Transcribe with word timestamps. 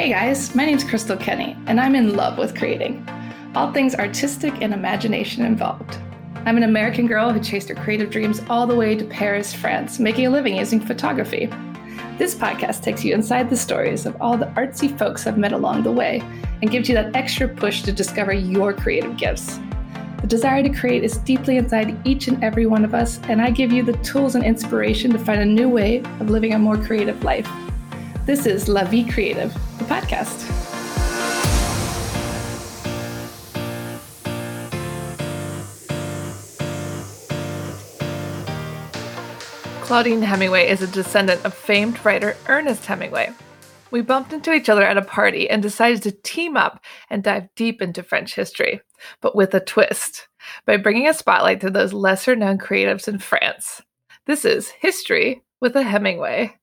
Hey 0.00 0.08
guys, 0.08 0.54
my 0.54 0.64
name's 0.64 0.82
Crystal 0.82 1.14
Kenny, 1.14 1.54
and 1.66 1.78
I'm 1.78 1.94
in 1.94 2.16
love 2.16 2.38
with 2.38 2.56
creating. 2.56 3.06
All 3.54 3.70
things 3.70 3.94
artistic 3.94 4.62
and 4.62 4.72
imagination 4.72 5.44
involved. 5.44 5.98
I'm 6.46 6.56
an 6.56 6.62
American 6.62 7.06
girl 7.06 7.30
who 7.30 7.38
chased 7.38 7.68
her 7.68 7.74
creative 7.74 8.08
dreams 8.08 8.40
all 8.48 8.66
the 8.66 8.74
way 8.74 8.94
to 8.94 9.04
Paris, 9.04 9.52
France, 9.52 9.98
making 9.98 10.26
a 10.26 10.30
living 10.30 10.56
using 10.56 10.80
photography. 10.80 11.50
This 12.16 12.34
podcast 12.34 12.82
takes 12.82 13.04
you 13.04 13.12
inside 13.12 13.50
the 13.50 13.58
stories 13.58 14.06
of 14.06 14.16
all 14.22 14.38
the 14.38 14.46
artsy 14.56 14.98
folks 14.98 15.26
I've 15.26 15.36
met 15.36 15.52
along 15.52 15.82
the 15.82 15.92
way 15.92 16.22
and 16.62 16.70
gives 16.70 16.88
you 16.88 16.94
that 16.94 17.14
extra 17.14 17.46
push 17.46 17.82
to 17.82 17.92
discover 17.92 18.32
your 18.32 18.72
creative 18.72 19.18
gifts. 19.18 19.60
The 20.22 20.26
desire 20.26 20.62
to 20.62 20.70
create 20.70 21.04
is 21.04 21.18
deeply 21.18 21.58
inside 21.58 21.94
each 22.06 22.26
and 22.26 22.42
every 22.42 22.64
one 22.64 22.86
of 22.86 22.94
us, 22.94 23.20
and 23.24 23.42
I 23.42 23.50
give 23.50 23.70
you 23.70 23.82
the 23.82 23.98
tools 23.98 24.34
and 24.34 24.44
inspiration 24.46 25.10
to 25.10 25.18
find 25.18 25.42
a 25.42 25.44
new 25.44 25.68
way 25.68 25.98
of 26.20 26.30
living 26.30 26.54
a 26.54 26.58
more 26.58 26.78
creative 26.78 27.22
life. 27.22 27.50
This 28.26 28.44
is 28.44 28.68
La 28.68 28.84
Vie 28.84 29.10
Creative, 29.10 29.52
the 29.78 29.84
podcast. 29.84 30.46
Claudine 39.80 40.20
Hemingway 40.20 40.68
is 40.68 40.82
a 40.82 40.86
descendant 40.86 41.42
of 41.46 41.54
famed 41.54 42.04
writer 42.04 42.36
Ernest 42.46 42.84
Hemingway. 42.84 43.32
We 43.90 44.02
bumped 44.02 44.34
into 44.34 44.52
each 44.52 44.68
other 44.68 44.84
at 44.84 44.98
a 44.98 45.02
party 45.02 45.48
and 45.48 45.62
decided 45.62 46.02
to 46.02 46.12
team 46.12 46.58
up 46.58 46.84
and 47.08 47.24
dive 47.24 47.48
deep 47.56 47.80
into 47.80 48.02
French 48.02 48.34
history, 48.34 48.82
but 49.22 49.34
with 49.34 49.54
a 49.54 49.60
twist, 49.60 50.28
by 50.66 50.76
bringing 50.76 51.08
a 51.08 51.14
spotlight 51.14 51.62
to 51.62 51.70
those 51.70 51.94
lesser 51.94 52.36
known 52.36 52.58
creatives 52.58 53.08
in 53.08 53.18
France. 53.18 53.80
This 54.26 54.44
is 54.44 54.68
History 54.68 55.42
with 55.58 55.74
a 55.74 55.82
Hemingway. 55.82 56.59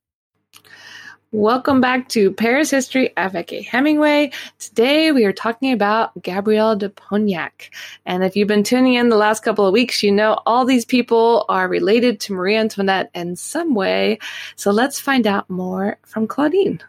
Welcome 1.34 1.82
back 1.82 2.08
to 2.10 2.32
Paris 2.32 2.72
History 2.72 3.12
avec 3.18 3.50
Hemingway. 3.50 4.32
Today 4.60 5.12
we 5.12 5.26
are 5.26 5.34
talking 5.34 5.74
about 5.74 6.12
Gabrielle 6.24 6.78
de 6.78 6.88
Polignac. 6.88 7.70
And 8.06 8.24
if 8.24 8.38
you've 8.38 8.48
been 8.48 8.64
tuning 8.64 8.94
in 8.94 9.10
the 9.10 9.18
last 9.18 9.44
couple 9.44 9.66
of 9.66 9.74
weeks, 9.74 10.02
you 10.02 10.10
know 10.10 10.40
all 10.46 10.64
these 10.64 10.86
people 10.86 11.44
are 11.50 11.68
related 11.68 12.22
to 12.22 12.34
Marie 12.34 12.56
Antoinette 12.56 13.12
in 13.14 13.36
some 13.36 13.76
way. 13.76 14.20
So 14.56 14.72
let's 14.72 15.02
find 15.02 15.28
out 15.28 15.50
more 15.50 15.98
from 16.04 16.28
Claudine. 16.28 16.80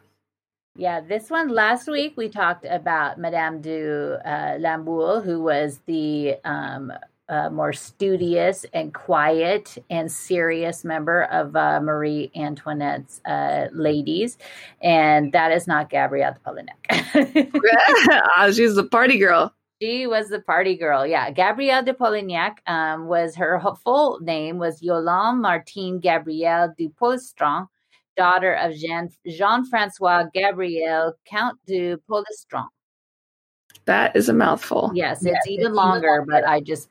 Yeah, 0.76 1.00
this 1.00 1.30
one 1.30 1.48
last 1.48 1.88
week 1.88 2.16
we 2.16 2.28
talked 2.28 2.64
about 2.64 3.18
Madame 3.18 3.60
de 3.60 4.20
uh, 4.24 5.20
who 5.20 5.42
was 5.42 5.80
the 5.86 6.36
um, 6.44 6.92
uh, 7.28 7.50
more 7.50 7.72
studious 7.72 8.64
and 8.72 8.94
quiet 8.94 9.76
and 9.90 10.10
serious 10.10 10.84
member 10.84 11.24
of 11.24 11.54
uh, 11.54 11.80
Marie 11.80 12.30
Antoinette's 12.34 13.20
uh, 13.26 13.68
ladies, 13.72 14.38
and 14.80 15.32
that 15.32 15.52
is 15.52 15.66
not 15.66 15.90
Gabrielle 15.90 16.34
de 16.34 16.40
Polignac. 16.40 17.50
Ah, 18.36 18.50
she's 18.50 18.74
the 18.74 18.84
party 18.84 19.18
girl. 19.18 19.54
She 19.80 20.06
was 20.06 20.28
the 20.28 20.40
party 20.40 20.76
girl. 20.76 21.06
Yeah, 21.06 21.30
Gabrielle 21.30 21.84
de 21.84 21.92
Polignac 21.94 22.58
um, 22.66 23.06
was 23.06 23.36
her 23.36 23.60
full 23.84 24.18
name 24.20 24.58
was 24.58 24.82
Yolande 24.82 25.40
Martine 25.40 26.00
Gabrielle 26.00 26.74
du 26.76 26.88
Polastron, 26.88 27.68
daughter 28.16 28.54
of 28.54 28.74
Jean 28.74 29.08
Jean 29.26 29.64
Francois 29.64 30.24
Gabriel 30.34 31.14
Count 31.26 31.58
de 31.66 31.96
Polastron. 32.10 32.66
That 33.84 34.16
is 34.16 34.28
a 34.28 34.34
mouthful. 34.34 34.90
Yes, 34.94 35.18
it's, 35.18 35.26
yes, 35.26 35.46
even, 35.46 35.66
it's 35.66 35.74
longer, 35.74 35.98
even, 35.98 36.08
longer, 36.08 36.26
but 36.28 36.44
I 36.46 36.60
just 36.60 36.88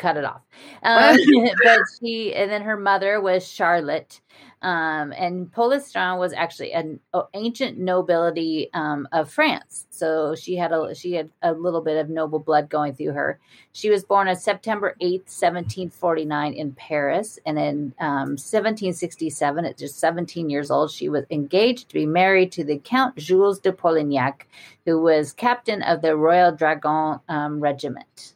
cut 0.00 0.16
it 0.16 0.24
off. 0.24 0.40
Um, 0.82 1.18
but 1.64 1.80
she, 2.00 2.34
and 2.34 2.50
then 2.50 2.62
her 2.62 2.76
mother 2.76 3.20
was 3.20 3.46
Charlotte. 3.46 4.22
Um, 4.62 5.12
and 5.12 5.50
Polastron 5.52 6.18
was 6.18 6.32
actually 6.32 6.72
an 6.72 7.00
ancient 7.34 7.78
nobility 7.78 8.70
um, 8.74 9.08
of 9.12 9.30
France, 9.30 9.86
so 9.90 10.34
she 10.34 10.56
had 10.56 10.72
a 10.72 10.94
she 10.94 11.12
had 11.12 11.30
a 11.42 11.52
little 11.52 11.80
bit 11.80 11.96
of 11.96 12.10
noble 12.10 12.38
blood 12.38 12.68
going 12.68 12.94
through 12.94 13.12
her. 13.12 13.38
She 13.72 13.88
was 13.88 14.04
born 14.04 14.28
on 14.28 14.36
September 14.36 14.96
eighth, 15.00 15.30
seventeen 15.30 15.88
forty 15.88 16.26
nine, 16.26 16.52
in 16.52 16.72
Paris, 16.72 17.38
and 17.46 17.58
in 17.58 17.94
um, 18.00 18.36
seventeen 18.36 18.92
sixty 18.92 19.30
seven, 19.30 19.64
at 19.64 19.78
just 19.78 19.98
seventeen 19.98 20.50
years 20.50 20.70
old, 20.70 20.90
she 20.90 21.08
was 21.08 21.24
engaged 21.30 21.88
to 21.88 21.94
be 21.94 22.06
married 22.06 22.52
to 22.52 22.64
the 22.64 22.78
Count 22.78 23.16
Jules 23.16 23.60
de 23.60 23.72
Polignac, 23.72 24.42
who 24.84 25.00
was 25.00 25.32
captain 25.32 25.82
of 25.82 26.02
the 26.02 26.16
Royal 26.16 26.52
Dragon 26.52 27.20
um, 27.28 27.60
Regiment. 27.60 28.34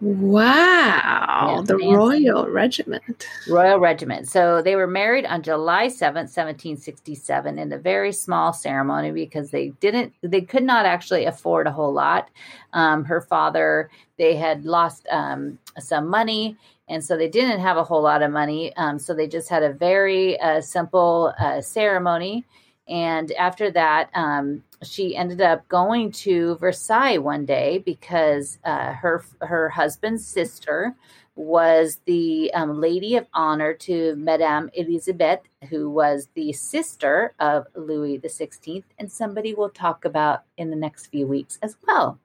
Wow, 0.00 1.62
the 1.64 1.76
Royal 1.76 2.48
Regiment. 2.48 3.26
Royal 3.48 3.78
Regiment. 3.78 4.28
So 4.28 4.60
they 4.60 4.76
were 4.76 4.86
married 4.86 5.24
on 5.24 5.42
July 5.42 5.86
7th, 5.86 6.30
1767 6.34 7.58
in 7.58 7.72
a 7.72 7.78
very 7.78 8.12
small 8.12 8.52
ceremony 8.52 9.12
because 9.12 9.50
they 9.50 9.68
didn't 9.80 10.12
they 10.22 10.40
could 10.40 10.64
not 10.64 10.84
actually 10.84 11.24
afford 11.24 11.66
a 11.66 11.72
whole 11.72 11.92
lot. 11.92 12.28
Um, 12.72 13.04
her 13.04 13.20
father, 13.20 13.90
they 14.18 14.36
had 14.36 14.64
lost 14.64 15.06
um, 15.10 15.58
some 15.78 16.08
money 16.08 16.56
and 16.88 17.02
so 17.02 17.16
they 17.16 17.28
didn't 17.28 17.60
have 17.60 17.76
a 17.76 17.84
whole 17.84 18.02
lot 18.02 18.22
of 18.22 18.30
money. 18.30 18.74
Um, 18.76 18.98
so 18.98 19.14
they 19.14 19.26
just 19.26 19.48
had 19.48 19.62
a 19.62 19.72
very 19.72 20.38
uh, 20.40 20.60
simple 20.60 21.32
uh, 21.38 21.60
ceremony. 21.60 22.44
And 22.86 23.32
after 23.32 23.70
that, 23.70 24.10
um, 24.14 24.62
she 24.84 25.16
ended 25.16 25.40
up 25.40 25.66
going 25.68 26.12
to 26.12 26.56
Versailles 26.56 27.18
one 27.18 27.44
day 27.44 27.78
because 27.78 28.58
uh, 28.64 28.92
her 28.92 29.24
her 29.40 29.68
husband's 29.70 30.26
sister 30.26 30.94
was 31.36 32.00
the 32.04 32.52
um, 32.54 32.80
lady 32.80 33.16
of 33.16 33.26
honor 33.34 33.74
to 33.74 34.14
Madame 34.16 34.70
Elisabeth, 34.74 35.40
who 35.68 35.90
was 35.90 36.28
the 36.34 36.52
sister 36.52 37.34
of 37.40 37.66
Louis 37.74 38.18
the 38.18 38.28
Sixteenth, 38.28 38.86
and 38.98 39.10
somebody 39.10 39.54
we'll 39.54 39.70
talk 39.70 40.04
about 40.04 40.42
in 40.56 40.70
the 40.70 40.76
next 40.76 41.06
few 41.06 41.26
weeks 41.26 41.58
as 41.62 41.76
well. 41.86 42.20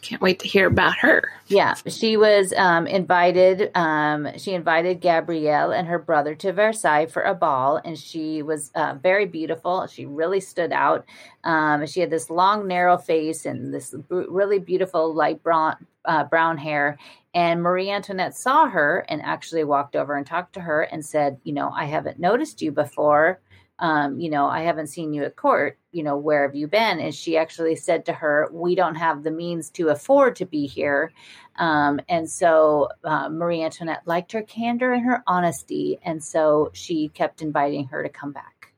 Can't 0.00 0.22
wait 0.22 0.40
to 0.40 0.48
hear 0.48 0.66
about 0.66 0.96
her. 0.98 1.30
Yeah, 1.46 1.74
she 1.86 2.16
was 2.16 2.52
um, 2.54 2.86
invited. 2.86 3.70
Um, 3.74 4.28
she 4.38 4.52
invited 4.52 5.00
Gabrielle 5.00 5.70
and 5.70 5.86
her 5.86 5.98
brother 5.98 6.34
to 6.36 6.52
Versailles 6.52 7.06
for 7.06 7.22
a 7.22 7.34
ball, 7.34 7.80
and 7.84 7.98
she 7.98 8.42
was 8.42 8.70
uh, 8.74 8.94
very 9.00 9.26
beautiful. 9.26 9.86
She 9.86 10.06
really 10.06 10.40
stood 10.40 10.72
out. 10.72 11.04
Um, 11.44 11.86
she 11.86 12.00
had 12.00 12.10
this 12.10 12.30
long, 12.30 12.66
narrow 12.66 12.96
face 12.96 13.46
and 13.46 13.72
this 13.72 13.94
really 14.08 14.58
beautiful 14.58 15.14
light 15.14 15.42
brown 15.42 15.86
uh, 16.04 16.24
brown 16.24 16.58
hair. 16.58 16.98
And 17.34 17.62
Marie 17.62 17.90
Antoinette 17.90 18.36
saw 18.36 18.68
her 18.68 19.04
and 19.08 19.22
actually 19.22 19.64
walked 19.64 19.96
over 19.96 20.16
and 20.16 20.26
talked 20.26 20.54
to 20.54 20.60
her 20.60 20.82
and 20.82 21.04
said, 21.04 21.38
"You 21.44 21.52
know, 21.52 21.70
I 21.70 21.84
haven't 21.84 22.18
noticed 22.18 22.62
you 22.62 22.72
before." 22.72 23.40
Um, 23.82 24.20
you 24.20 24.30
know, 24.30 24.46
I 24.46 24.62
haven't 24.62 24.86
seen 24.86 25.12
you 25.12 25.24
at 25.24 25.34
court. 25.34 25.76
You 25.90 26.04
know, 26.04 26.16
where 26.16 26.46
have 26.46 26.54
you 26.54 26.68
been? 26.68 27.00
And 27.00 27.12
she 27.12 27.36
actually 27.36 27.74
said 27.74 28.06
to 28.06 28.12
her, 28.12 28.48
We 28.52 28.76
don't 28.76 28.94
have 28.94 29.24
the 29.24 29.32
means 29.32 29.70
to 29.70 29.88
afford 29.88 30.36
to 30.36 30.46
be 30.46 30.68
here. 30.68 31.12
Um, 31.56 32.00
and 32.08 32.30
so 32.30 32.90
uh, 33.02 33.28
Marie 33.28 33.60
Antoinette 33.60 34.06
liked 34.06 34.30
her 34.32 34.42
candor 34.42 34.92
and 34.92 35.04
her 35.04 35.24
honesty. 35.26 35.98
And 36.04 36.22
so 36.22 36.70
she 36.72 37.08
kept 37.08 37.42
inviting 37.42 37.86
her 37.86 38.04
to 38.04 38.08
come 38.08 38.30
back. 38.30 38.68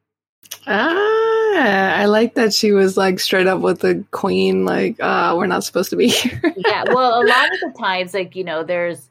Ah, 0.67 1.97
I 1.97 2.07
like 2.07 2.35
that 2.35 2.55
she 2.55 2.73
was 2.73 2.97
like 2.97 3.21
straight 3.21 3.47
up 3.47 3.61
with 3.61 3.81
the 3.81 4.03
queen, 4.11 4.65
like, 4.65 4.99
uh, 5.01 5.35
we're 5.37 5.47
not 5.47 5.65
supposed 5.65 5.91
to 5.91 5.97
be 5.97 6.09
here. 6.09 6.55
yeah. 6.57 6.85
Well, 6.89 7.23
a 7.23 7.25
lot 7.27 7.53
of 7.53 7.61
the 7.61 7.75
times, 7.79 8.15
like, 8.15 8.35
you 8.35 8.45
know, 8.45 8.65
there's, 8.65 9.11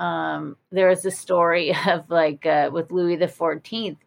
um, 0.00 0.56
there 0.72 0.90
is 0.90 1.04
a 1.04 1.10
story 1.12 1.72
of 1.86 2.10
like, 2.10 2.44
uh, 2.46 2.70
with 2.72 2.90
Louis 2.90 3.14
the 3.14 3.26
14th 3.26 3.98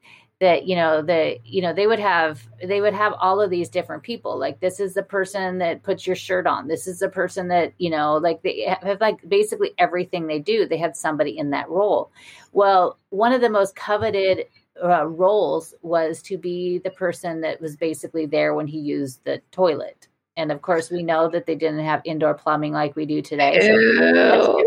that 0.44 0.68
you 0.68 0.76
know 0.76 1.02
that 1.02 1.46
you 1.46 1.62
know 1.62 1.72
they 1.74 1.88
would 1.88 2.00
have 2.00 2.46
they 2.62 2.82
would 2.82 2.94
have 2.94 3.14
all 3.14 3.40
of 3.40 3.50
these 3.50 3.70
different 3.70 4.04
people. 4.04 4.38
Like 4.38 4.60
this 4.60 4.82
is 4.82 4.94
the 4.94 5.02
person 5.02 5.58
that 5.60 5.84
puts 5.84 6.06
your 6.06 6.18
shirt 6.18 6.46
on. 6.46 6.68
This 6.68 6.86
is 6.86 7.00
the 7.00 7.08
person 7.08 7.48
that 7.48 7.72
you 7.78 7.90
know 7.90 8.18
like 8.18 8.44
they 8.44 8.76
have 8.82 9.00
like 9.00 9.28
basically 9.30 9.72
everything 9.78 10.28
they 10.28 10.40
do 10.40 10.68
they 10.68 10.78
had 10.78 10.98
somebody 10.98 11.38
in 11.38 11.52
that 11.52 11.70
role. 11.70 12.12
Well 12.52 12.98
one 13.10 13.32
of 13.32 13.40
the 13.40 13.50
most 13.50 13.78
coveted 13.78 14.48
uh, 14.84 15.08
roles 15.08 15.74
was 15.82 16.22
to 16.24 16.38
be 16.38 16.80
the 16.80 16.92
person 16.92 17.40
that 17.42 17.62
was 17.62 17.78
basically 17.78 18.26
there 18.26 18.54
when 18.54 18.68
he 18.68 18.80
used 18.80 19.24
the 19.24 19.42
toilet. 19.52 20.10
And 20.36 20.52
of 20.52 20.62
course 20.62 20.92
we 20.92 21.04
know 21.04 21.30
that 21.30 21.46
they 21.46 21.56
didn't 21.56 21.86
have 21.86 22.02
indoor 22.04 22.34
plumbing 22.34 22.74
like 22.74 22.98
we 22.98 23.06
do 23.06 23.22
today 23.22 23.62
so 23.62 24.62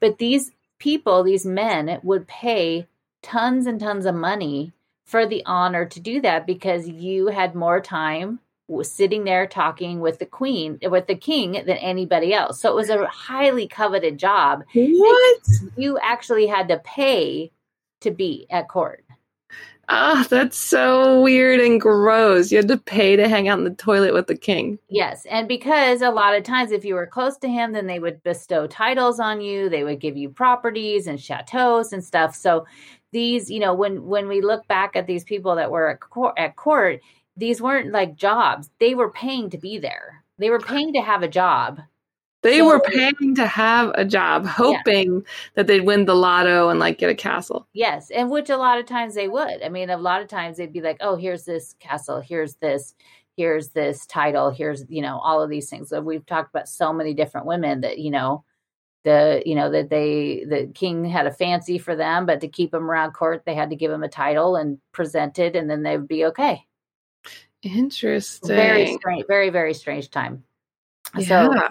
but 0.00 0.18
these 0.18 0.50
people 0.80 1.22
these 1.22 1.46
men 1.46 2.00
would 2.02 2.26
pay 2.26 2.88
tons 3.22 3.66
and 3.66 3.78
tons 3.78 4.06
of 4.06 4.14
money 4.16 4.72
for 5.10 5.26
the 5.26 5.42
honor 5.44 5.84
to 5.84 5.98
do 5.98 6.20
that 6.20 6.46
because 6.46 6.88
you 6.88 7.26
had 7.26 7.54
more 7.54 7.80
time 7.80 8.38
sitting 8.82 9.24
there 9.24 9.48
talking 9.48 9.98
with 9.98 10.20
the 10.20 10.26
queen 10.26 10.78
with 10.82 11.08
the 11.08 11.16
king 11.16 11.52
than 11.52 11.70
anybody 11.70 12.32
else 12.32 12.60
so 12.60 12.70
it 12.70 12.74
was 12.76 12.88
a 12.88 13.04
highly 13.08 13.66
coveted 13.66 14.16
job 14.16 14.62
what 14.72 15.40
you 15.76 15.98
actually 16.00 16.46
had 16.46 16.68
to 16.68 16.78
pay 16.78 17.50
to 18.00 18.12
be 18.12 18.46
at 18.48 18.68
court 18.68 19.04
Ah, 19.92 20.20
oh, 20.20 20.28
that's 20.30 20.56
so 20.56 21.20
weird 21.20 21.58
and 21.58 21.80
gross. 21.80 22.52
You 22.52 22.58
had 22.58 22.68
to 22.68 22.76
pay 22.76 23.16
to 23.16 23.28
hang 23.28 23.48
out 23.48 23.58
in 23.58 23.64
the 23.64 23.70
toilet 23.70 24.14
with 24.14 24.28
the 24.28 24.36
king. 24.36 24.78
Yes. 24.88 25.26
And 25.28 25.48
because 25.48 26.00
a 26.00 26.12
lot 26.12 26.36
of 26.36 26.44
times, 26.44 26.70
if 26.70 26.84
you 26.84 26.94
were 26.94 27.08
close 27.08 27.36
to 27.38 27.48
him, 27.48 27.72
then 27.72 27.88
they 27.88 27.98
would 27.98 28.22
bestow 28.22 28.68
titles 28.68 29.18
on 29.18 29.40
you. 29.40 29.68
They 29.68 29.82
would 29.82 29.98
give 29.98 30.16
you 30.16 30.28
properties 30.28 31.08
and 31.08 31.20
chateaus 31.20 31.92
and 31.92 32.04
stuff. 32.04 32.36
So 32.36 32.66
these, 33.12 33.50
you 33.50 33.60
know, 33.60 33.74
when 33.74 34.06
when 34.06 34.28
we 34.28 34.40
look 34.40 34.66
back 34.68 34.96
at 34.96 35.06
these 35.06 35.24
people 35.24 35.56
that 35.56 35.70
were 35.70 35.90
at 35.90 36.00
court, 36.00 36.34
at 36.38 36.56
court 36.56 37.00
these 37.36 37.60
weren't 37.60 37.90
like 37.90 38.16
jobs. 38.16 38.70
They 38.78 38.94
were 38.94 39.10
paying 39.10 39.50
to 39.50 39.58
be 39.58 39.78
there. 39.78 40.24
They 40.38 40.50
were 40.50 40.60
paying 40.60 40.92
to 40.92 41.00
have 41.00 41.22
a 41.22 41.28
job. 41.28 41.80
They 42.42 42.58
so, 42.58 42.66
were 42.66 42.80
paying 42.80 43.34
to 43.34 43.46
have 43.46 43.92
a 43.94 44.04
job, 44.04 44.46
hoping 44.46 45.14
yeah. 45.14 45.20
that 45.54 45.66
they'd 45.66 45.80
win 45.80 46.06
the 46.06 46.14
lotto 46.14 46.70
and 46.70 46.80
like 46.80 46.98
get 46.98 47.10
a 47.10 47.14
castle. 47.14 47.66
Yes, 47.72 48.10
and 48.10 48.30
which 48.30 48.48
a 48.48 48.56
lot 48.56 48.78
of 48.78 48.86
times 48.86 49.14
they 49.14 49.28
would. 49.28 49.62
I 49.62 49.68
mean, 49.68 49.90
a 49.90 49.96
lot 49.96 50.22
of 50.22 50.28
times 50.28 50.56
they'd 50.56 50.72
be 50.72 50.80
like, 50.80 50.98
"Oh, 51.00 51.16
here's 51.16 51.44
this 51.44 51.74
castle. 51.80 52.20
Here's 52.20 52.54
this. 52.56 52.94
Here's 53.36 53.68
this 53.68 54.06
title. 54.06 54.50
Here's 54.50 54.84
you 54.88 55.02
know 55.02 55.18
all 55.18 55.42
of 55.42 55.50
these 55.50 55.68
things." 55.68 55.90
So 55.90 56.00
we've 56.00 56.24
talked 56.24 56.54
about 56.54 56.68
so 56.68 56.92
many 56.92 57.12
different 57.12 57.46
women 57.46 57.82
that 57.82 57.98
you 57.98 58.10
know 58.10 58.44
the 59.04 59.42
you 59.46 59.54
know 59.54 59.70
that 59.70 59.90
they 59.90 60.44
the 60.48 60.70
king 60.74 61.04
had 61.04 61.26
a 61.26 61.32
fancy 61.32 61.78
for 61.78 61.96
them, 61.96 62.26
but 62.26 62.40
to 62.40 62.48
keep 62.48 62.70
them 62.70 62.90
around 62.90 63.12
court, 63.12 63.42
they 63.46 63.54
had 63.54 63.70
to 63.70 63.76
give 63.76 63.90
them 63.90 64.02
a 64.02 64.08
title 64.08 64.56
and 64.56 64.78
present 64.92 65.38
it, 65.38 65.56
and 65.56 65.70
then 65.70 65.82
they 65.82 65.96
would 65.96 66.08
be 66.08 66.24
okay. 66.26 66.64
Interesting. 67.62 68.48
Very 68.48 68.94
strange. 68.94 69.24
Very 69.26 69.50
very 69.50 69.74
strange 69.74 70.10
time. 70.10 70.44
Yeah. 71.16 71.48
So 71.48 71.68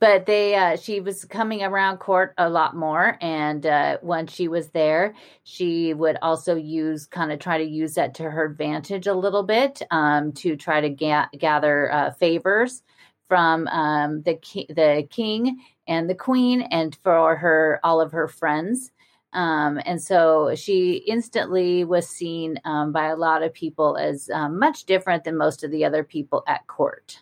but 0.00 0.24
they 0.24 0.54
uh, 0.54 0.76
she 0.76 0.98
was 1.00 1.24
coming 1.26 1.62
around 1.62 1.98
court 1.98 2.34
a 2.38 2.48
lot 2.48 2.74
more 2.74 3.16
and 3.20 3.64
uh, 3.66 3.98
when 4.00 4.26
she 4.26 4.48
was 4.48 4.70
there 4.70 5.14
she 5.44 5.94
would 5.94 6.16
also 6.22 6.56
use 6.56 7.06
kind 7.06 7.30
of 7.30 7.38
try 7.38 7.58
to 7.58 7.64
use 7.64 7.94
that 7.94 8.14
to 8.14 8.24
her 8.24 8.46
advantage 8.46 9.06
a 9.06 9.14
little 9.14 9.42
bit 9.42 9.82
um, 9.90 10.32
to 10.32 10.56
try 10.56 10.80
to 10.80 10.88
ga- 10.88 11.28
gather 11.38 11.92
uh, 11.92 12.10
favors 12.12 12.82
from 13.28 13.68
um, 13.68 14.22
the 14.22 14.34
ki- 14.34 14.66
the 14.70 15.06
king 15.10 15.60
and 15.90 16.08
the 16.08 16.14
queen 16.14 16.62
and 16.62 16.96
for 17.02 17.36
her 17.36 17.78
all 17.84 18.00
of 18.00 18.12
her 18.12 18.28
friends 18.28 18.90
um, 19.32 19.78
and 19.84 20.02
so 20.02 20.54
she 20.56 20.94
instantly 21.06 21.84
was 21.84 22.08
seen 22.08 22.58
um, 22.64 22.90
by 22.92 23.06
a 23.08 23.16
lot 23.16 23.42
of 23.42 23.52
people 23.52 23.96
as 23.96 24.30
um, 24.32 24.58
much 24.58 24.84
different 24.84 25.24
than 25.24 25.36
most 25.36 25.62
of 25.62 25.70
the 25.70 25.84
other 25.84 26.02
people 26.02 26.42
at 26.46 26.66
court 26.66 27.20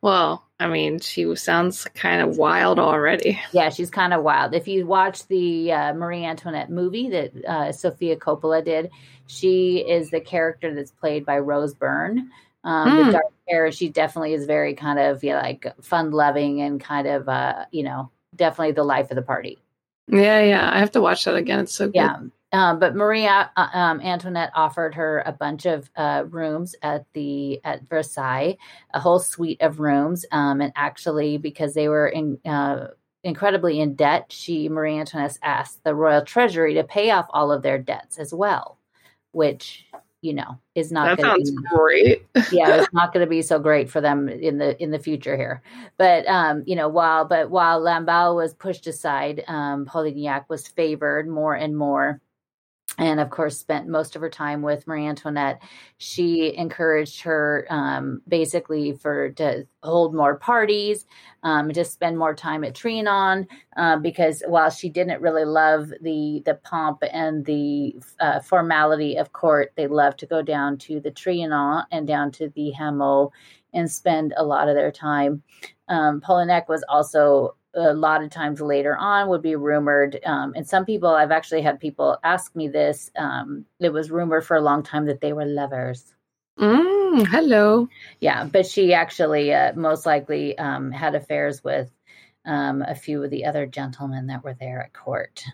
well, 0.00 0.46
I 0.60 0.68
mean, 0.68 1.00
she 1.00 1.34
sounds 1.34 1.84
kind 1.94 2.22
of 2.22 2.38
wild 2.38 2.78
already. 2.78 3.40
Yeah, 3.52 3.70
she's 3.70 3.90
kind 3.90 4.12
of 4.12 4.22
wild. 4.22 4.54
If 4.54 4.68
you 4.68 4.86
watch 4.86 5.26
the 5.26 5.72
uh, 5.72 5.94
Marie 5.94 6.24
Antoinette 6.24 6.70
movie 6.70 7.10
that 7.10 7.44
uh, 7.44 7.72
Sofia 7.72 8.16
Coppola 8.16 8.64
did, 8.64 8.90
she 9.26 9.78
is 9.78 10.10
the 10.10 10.20
character 10.20 10.74
that's 10.74 10.92
played 10.92 11.26
by 11.26 11.38
Rose 11.38 11.74
Byrne. 11.74 12.30
Um, 12.64 12.88
mm. 12.88 12.96
The 12.96 13.04
hmm. 13.04 13.10
dark 13.12 13.32
she 13.70 13.88
definitely 13.88 14.34
is 14.34 14.46
very 14.46 14.74
kind 14.74 14.98
of 14.98 15.22
you 15.22 15.32
know, 15.32 15.38
like 15.38 15.66
fun 15.82 16.10
loving 16.10 16.60
and 16.60 16.80
kind 16.80 17.06
of 17.06 17.28
uh, 17.28 17.64
you 17.70 17.82
know 17.82 18.10
definitely 18.34 18.72
the 18.72 18.84
life 18.84 19.10
of 19.10 19.16
the 19.16 19.22
party. 19.22 19.58
Yeah, 20.08 20.40
yeah, 20.40 20.70
I 20.72 20.78
have 20.78 20.92
to 20.92 21.00
watch 21.00 21.24
that 21.24 21.34
again. 21.34 21.60
It's 21.60 21.74
so 21.74 21.86
good. 21.86 21.94
Yeah, 21.94 22.18
um, 22.52 22.78
but 22.78 22.94
Maria 22.94 23.50
uh, 23.56 23.68
um, 23.72 24.00
Antoinette 24.00 24.52
offered 24.54 24.94
her 24.94 25.22
a 25.26 25.32
bunch 25.32 25.66
of 25.66 25.90
uh, 25.96 26.24
rooms 26.28 26.74
at 26.82 27.04
the 27.12 27.60
at 27.64 27.88
Versailles, 27.88 28.56
a 28.94 29.00
whole 29.00 29.18
suite 29.18 29.60
of 29.60 29.80
rooms, 29.80 30.24
um, 30.30 30.60
and 30.60 30.72
actually 30.76 31.38
because 31.38 31.74
they 31.74 31.88
were 31.88 32.06
in, 32.06 32.38
uh, 32.44 32.88
incredibly 33.24 33.80
in 33.80 33.94
debt, 33.94 34.26
she 34.30 34.68
Marie 34.68 34.98
Antoinette 34.98 35.38
asked 35.42 35.82
the 35.82 35.94
royal 35.94 36.22
treasury 36.22 36.74
to 36.74 36.84
pay 36.84 37.10
off 37.10 37.26
all 37.30 37.50
of 37.50 37.62
their 37.62 37.78
debts 37.78 38.18
as 38.18 38.32
well, 38.32 38.78
which 39.32 39.84
you 40.26 40.34
know 40.34 40.58
is 40.74 40.90
not 40.90 41.16
that 41.16 41.20
sounds 41.24 41.50
be, 41.50 41.56
great. 41.70 42.26
Yeah 42.50 42.80
it's 42.80 42.92
not 42.92 43.12
going 43.12 43.24
to 43.24 43.30
be 43.30 43.42
so 43.42 43.58
great 43.60 43.88
for 43.88 44.00
them 44.00 44.28
in 44.28 44.58
the 44.58 44.80
in 44.82 44.90
the 44.90 44.98
future 44.98 45.36
here. 45.36 45.62
But 45.96 46.26
um 46.26 46.64
you 46.66 46.74
know 46.74 46.88
while 46.88 47.24
but 47.24 47.50
while 47.50 47.80
lamballe 47.80 48.34
was 48.34 48.52
pushed 48.54 48.86
aside 48.88 49.44
um 49.46 49.86
polignac 49.86 50.46
was 50.48 50.66
favored 50.66 51.28
more 51.28 51.54
and 51.54 51.76
more 51.76 52.20
and 52.98 53.20
of 53.20 53.30
course 53.30 53.58
spent 53.58 53.88
most 53.88 54.16
of 54.16 54.22
her 54.22 54.30
time 54.30 54.62
with 54.62 54.86
marie 54.86 55.06
antoinette. 55.06 55.60
She 55.98 56.56
encouraged 56.56 57.22
her 57.22 57.66
um, 57.70 58.22
basically 58.28 58.92
for 58.92 59.30
to 59.32 59.66
hold 59.82 60.14
more 60.14 60.36
parties 60.36 61.06
um, 61.42 61.70
to 61.72 61.84
spend 61.84 62.18
more 62.18 62.34
time 62.34 62.64
at 62.64 62.74
trianon 62.74 63.46
uh, 63.76 63.98
because 63.98 64.42
while 64.46 64.70
she 64.70 64.88
didn't 64.88 65.20
really 65.20 65.44
love 65.44 65.92
the 66.00 66.42
the 66.44 66.54
pomp 66.54 67.02
and 67.12 67.44
the 67.44 67.96
uh, 68.20 68.40
formality 68.40 69.16
of 69.16 69.32
court 69.32 69.72
they 69.76 69.86
loved 69.86 70.18
to 70.18 70.26
go 70.26 70.42
down 70.42 70.76
to 70.78 71.00
the 71.00 71.10
trianon 71.10 71.84
and 71.90 72.06
down 72.06 72.30
to 72.32 72.48
the 72.50 72.72
hameau 72.78 73.30
and 73.72 73.90
spend 73.90 74.32
a 74.36 74.44
lot 74.44 74.68
of 74.68 74.74
their 74.74 74.90
time. 74.90 75.42
Um, 75.88 76.20
Polignac 76.20 76.68
was 76.68 76.84
also 76.88 77.54
a 77.76 77.92
lot 77.92 78.24
of 78.24 78.30
times 78.30 78.60
later 78.60 78.96
on 78.96 79.28
would 79.28 79.42
be 79.42 79.54
rumored. 79.54 80.18
Um, 80.24 80.54
and 80.56 80.66
some 80.66 80.84
people, 80.84 81.10
I've 81.10 81.30
actually 81.30 81.62
had 81.62 81.78
people 81.78 82.18
ask 82.24 82.54
me 82.56 82.68
this. 82.68 83.10
Um, 83.16 83.66
it 83.78 83.92
was 83.92 84.10
rumored 84.10 84.44
for 84.44 84.56
a 84.56 84.62
long 84.62 84.82
time 84.82 85.06
that 85.06 85.20
they 85.20 85.32
were 85.32 85.44
lovers. 85.44 86.14
Mm, 86.58 87.26
hello. 87.26 87.88
Yeah, 88.20 88.44
but 88.44 88.66
she 88.66 88.94
actually 88.94 89.52
uh, 89.52 89.74
most 89.74 90.06
likely 90.06 90.56
um, 90.58 90.90
had 90.90 91.14
affairs 91.14 91.62
with 91.62 91.90
um, 92.46 92.82
a 92.82 92.94
few 92.94 93.22
of 93.22 93.30
the 93.30 93.44
other 93.44 93.66
gentlemen 93.66 94.28
that 94.28 94.42
were 94.42 94.54
there 94.54 94.80
at 94.82 94.92
court 94.92 95.44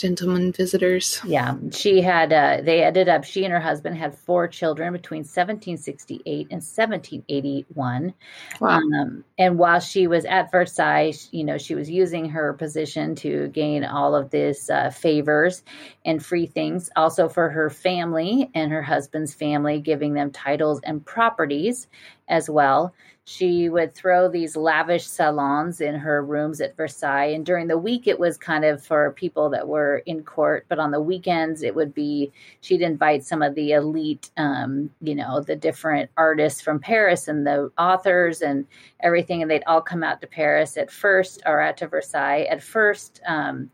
gentlemen 0.00 0.52
visitors. 0.52 1.20
Yeah, 1.24 1.56
she 1.72 2.00
had. 2.00 2.32
Uh, 2.32 2.62
they 2.62 2.82
ended 2.82 3.08
up. 3.08 3.24
She 3.24 3.44
and 3.44 3.52
her 3.52 3.60
husband 3.60 3.96
had 3.96 4.16
four 4.16 4.48
children 4.48 4.92
between 4.92 5.20
1768 5.20 6.24
and 6.50 6.62
1781. 6.62 8.14
Wow. 8.60 8.68
Um, 8.68 9.24
and 9.38 9.58
while 9.58 9.80
she 9.80 10.06
was 10.06 10.24
at 10.24 10.50
Versailles, 10.50 11.28
you 11.30 11.44
know, 11.44 11.58
she 11.58 11.74
was 11.74 11.90
using 11.90 12.30
her 12.30 12.52
position 12.54 13.14
to 13.16 13.48
gain 13.48 13.84
all 13.84 14.14
of 14.14 14.30
this 14.30 14.70
uh, 14.70 14.90
favors 14.90 15.62
and 16.04 16.24
free 16.24 16.46
things, 16.46 16.90
also 16.96 17.28
for 17.28 17.50
her 17.50 17.70
family 17.70 18.50
and 18.54 18.72
her 18.72 18.82
husband's 18.82 19.34
family, 19.34 19.80
giving 19.80 20.14
them 20.14 20.30
titles 20.30 20.80
and 20.84 21.04
properties 21.04 21.88
as 22.28 22.48
well 22.48 22.94
she 23.30 23.68
would 23.68 23.94
throw 23.94 24.28
these 24.28 24.56
lavish 24.56 25.06
salons 25.06 25.80
in 25.80 25.94
her 25.94 26.20
rooms 26.20 26.60
at 26.60 26.76
Versailles. 26.76 27.26
And 27.26 27.46
during 27.46 27.68
the 27.68 27.78
week, 27.78 28.08
it 28.08 28.18
was 28.18 28.36
kind 28.36 28.64
of 28.64 28.84
for 28.84 29.12
people 29.12 29.48
that 29.50 29.68
were 29.68 29.98
in 29.98 30.24
court. 30.24 30.66
But 30.68 30.80
on 30.80 30.90
the 30.90 31.00
weekends, 31.00 31.62
it 31.62 31.76
would 31.76 31.94
be 31.94 32.32
she'd 32.60 32.82
invite 32.82 33.22
some 33.22 33.40
of 33.40 33.54
the 33.54 33.70
elite, 33.70 34.32
um, 34.36 34.90
you 35.00 35.14
know, 35.14 35.40
the 35.40 35.54
different 35.54 36.10
artists 36.16 36.60
from 36.60 36.80
Paris 36.80 37.28
and 37.28 37.46
the 37.46 37.70
authors 37.78 38.42
and 38.42 38.66
everything. 38.98 39.42
And 39.42 39.50
they'd 39.50 39.62
all 39.68 39.80
come 39.80 40.02
out 40.02 40.20
to 40.22 40.26
Paris 40.26 40.76
at 40.76 40.90
first 40.90 41.40
or 41.46 41.60
out 41.60 41.76
to 41.76 41.86
Versailles. 41.86 42.48
At 42.50 42.64
first, 42.64 43.20
um, 43.28 43.70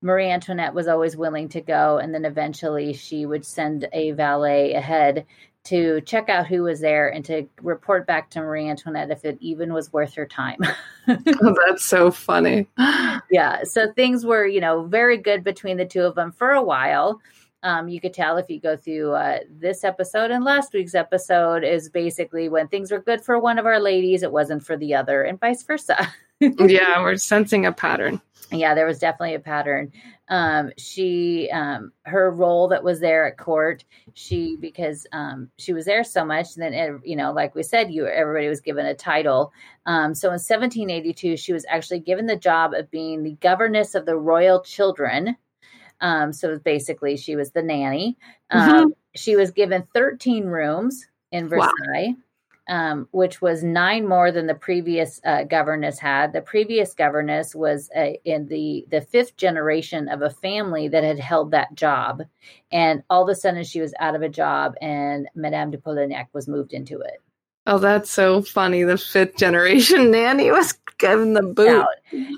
Marie 0.00 0.30
Antoinette 0.30 0.72
was 0.72 0.88
always 0.88 1.14
willing 1.14 1.50
to 1.50 1.60
go. 1.60 1.98
And 1.98 2.14
then 2.14 2.24
eventually 2.24 2.94
she 2.94 3.26
would 3.26 3.44
send 3.44 3.86
a 3.92 4.12
valet 4.12 4.72
ahead 4.72 5.26
to 5.64 6.00
check 6.02 6.28
out 6.28 6.46
who 6.46 6.62
was 6.62 6.80
there 6.80 7.08
and 7.08 7.24
to 7.24 7.46
report 7.62 8.06
back 8.06 8.30
to 8.30 8.40
Marie 8.40 8.68
Antoinette 8.68 9.10
if 9.10 9.24
it 9.24 9.38
even 9.40 9.72
was 9.72 9.92
worth 9.92 10.14
her 10.14 10.26
time. 10.26 10.58
oh, 11.08 11.54
that's 11.66 11.84
so 11.84 12.10
funny. 12.10 12.66
yeah. 13.30 13.64
So 13.64 13.90
things 13.92 14.26
were, 14.26 14.46
you 14.46 14.60
know, 14.60 14.84
very 14.84 15.16
good 15.16 15.42
between 15.42 15.78
the 15.78 15.86
two 15.86 16.02
of 16.02 16.14
them 16.14 16.32
for 16.32 16.50
a 16.50 16.62
while. 16.62 17.20
Um, 17.62 17.88
you 17.88 17.98
could 17.98 18.12
tell 18.12 18.36
if 18.36 18.50
you 18.50 18.60
go 18.60 18.76
through 18.76 19.12
uh, 19.12 19.38
this 19.48 19.84
episode 19.84 20.30
and 20.30 20.44
last 20.44 20.74
week's 20.74 20.94
episode 20.94 21.64
is 21.64 21.88
basically 21.88 22.50
when 22.50 22.68
things 22.68 22.92
were 22.92 23.00
good 23.00 23.22
for 23.22 23.38
one 23.38 23.58
of 23.58 23.64
our 23.64 23.80
ladies, 23.80 24.22
it 24.22 24.30
wasn't 24.30 24.62
for 24.62 24.76
the 24.76 24.94
other, 24.94 25.22
and 25.22 25.40
vice 25.40 25.62
versa. 25.62 26.12
yeah, 26.58 27.00
we're 27.02 27.16
sensing 27.16 27.66
a 27.66 27.72
pattern. 27.72 28.20
Yeah, 28.50 28.74
there 28.74 28.86
was 28.86 28.98
definitely 28.98 29.34
a 29.34 29.40
pattern. 29.40 29.92
Um, 30.28 30.70
she 30.78 31.50
um, 31.52 31.92
her 32.04 32.30
role 32.30 32.68
that 32.68 32.82
was 32.82 33.00
there 33.00 33.26
at 33.26 33.36
court 33.36 33.84
she 34.14 34.56
because 34.58 35.06
um, 35.12 35.50
she 35.58 35.74
was 35.74 35.84
there 35.84 36.02
so 36.02 36.24
much 36.24 36.56
and 36.56 36.62
then 36.62 37.00
you 37.04 37.14
know 37.14 37.30
like 37.32 37.54
we 37.54 37.62
said 37.62 37.92
you 37.92 38.06
everybody 38.06 38.48
was 38.48 38.60
given 38.60 38.86
a 38.86 38.94
title. 38.94 39.52
Um, 39.86 40.14
so 40.14 40.28
in 40.28 40.34
1782 40.34 41.36
she 41.36 41.52
was 41.52 41.66
actually 41.68 42.00
given 42.00 42.26
the 42.26 42.36
job 42.36 42.72
of 42.72 42.90
being 42.90 43.22
the 43.22 43.36
governess 43.40 43.94
of 43.94 44.06
the 44.06 44.16
royal 44.16 44.62
children. 44.62 45.36
Um, 46.00 46.32
so 46.32 46.58
basically 46.58 47.16
she 47.16 47.36
was 47.36 47.50
the 47.52 47.62
nanny. 47.62 48.16
Um, 48.50 48.70
mm-hmm. 48.70 48.90
she 49.14 49.36
was 49.36 49.50
given 49.50 49.86
13 49.94 50.46
rooms 50.46 51.06
in 51.32 51.48
versailles. 51.48 51.68
wow 52.08 52.23
um, 52.68 53.08
which 53.12 53.42
was 53.42 53.62
nine 53.62 54.06
more 54.06 54.32
than 54.32 54.46
the 54.46 54.54
previous 54.54 55.20
uh, 55.24 55.44
governess 55.44 55.98
had. 55.98 56.32
The 56.32 56.40
previous 56.40 56.94
governess 56.94 57.54
was 57.54 57.90
uh, 57.96 58.12
in 58.24 58.48
the 58.48 58.86
the 58.90 59.00
fifth 59.00 59.36
generation 59.36 60.08
of 60.08 60.22
a 60.22 60.30
family 60.30 60.88
that 60.88 61.04
had 61.04 61.18
held 61.18 61.50
that 61.50 61.74
job, 61.74 62.22
and 62.70 63.02
all 63.10 63.22
of 63.22 63.28
a 63.28 63.34
sudden 63.34 63.64
she 63.64 63.80
was 63.80 63.94
out 63.98 64.14
of 64.14 64.22
a 64.22 64.28
job, 64.28 64.74
and 64.80 65.28
Madame 65.34 65.70
de 65.70 65.78
Polignac 65.78 66.28
was 66.32 66.48
moved 66.48 66.72
into 66.72 67.00
it. 67.00 67.23
Oh, 67.66 67.78
that's 67.78 68.10
so 68.10 68.42
funny. 68.42 68.82
The 68.82 68.98
fifth 68.98 69.36
generation 69.36 70.10
nanny 70.10 70.50
was 70.50 70.74
given 70.98 71.32
the 71.32 71.42
boot. 71.42 71.84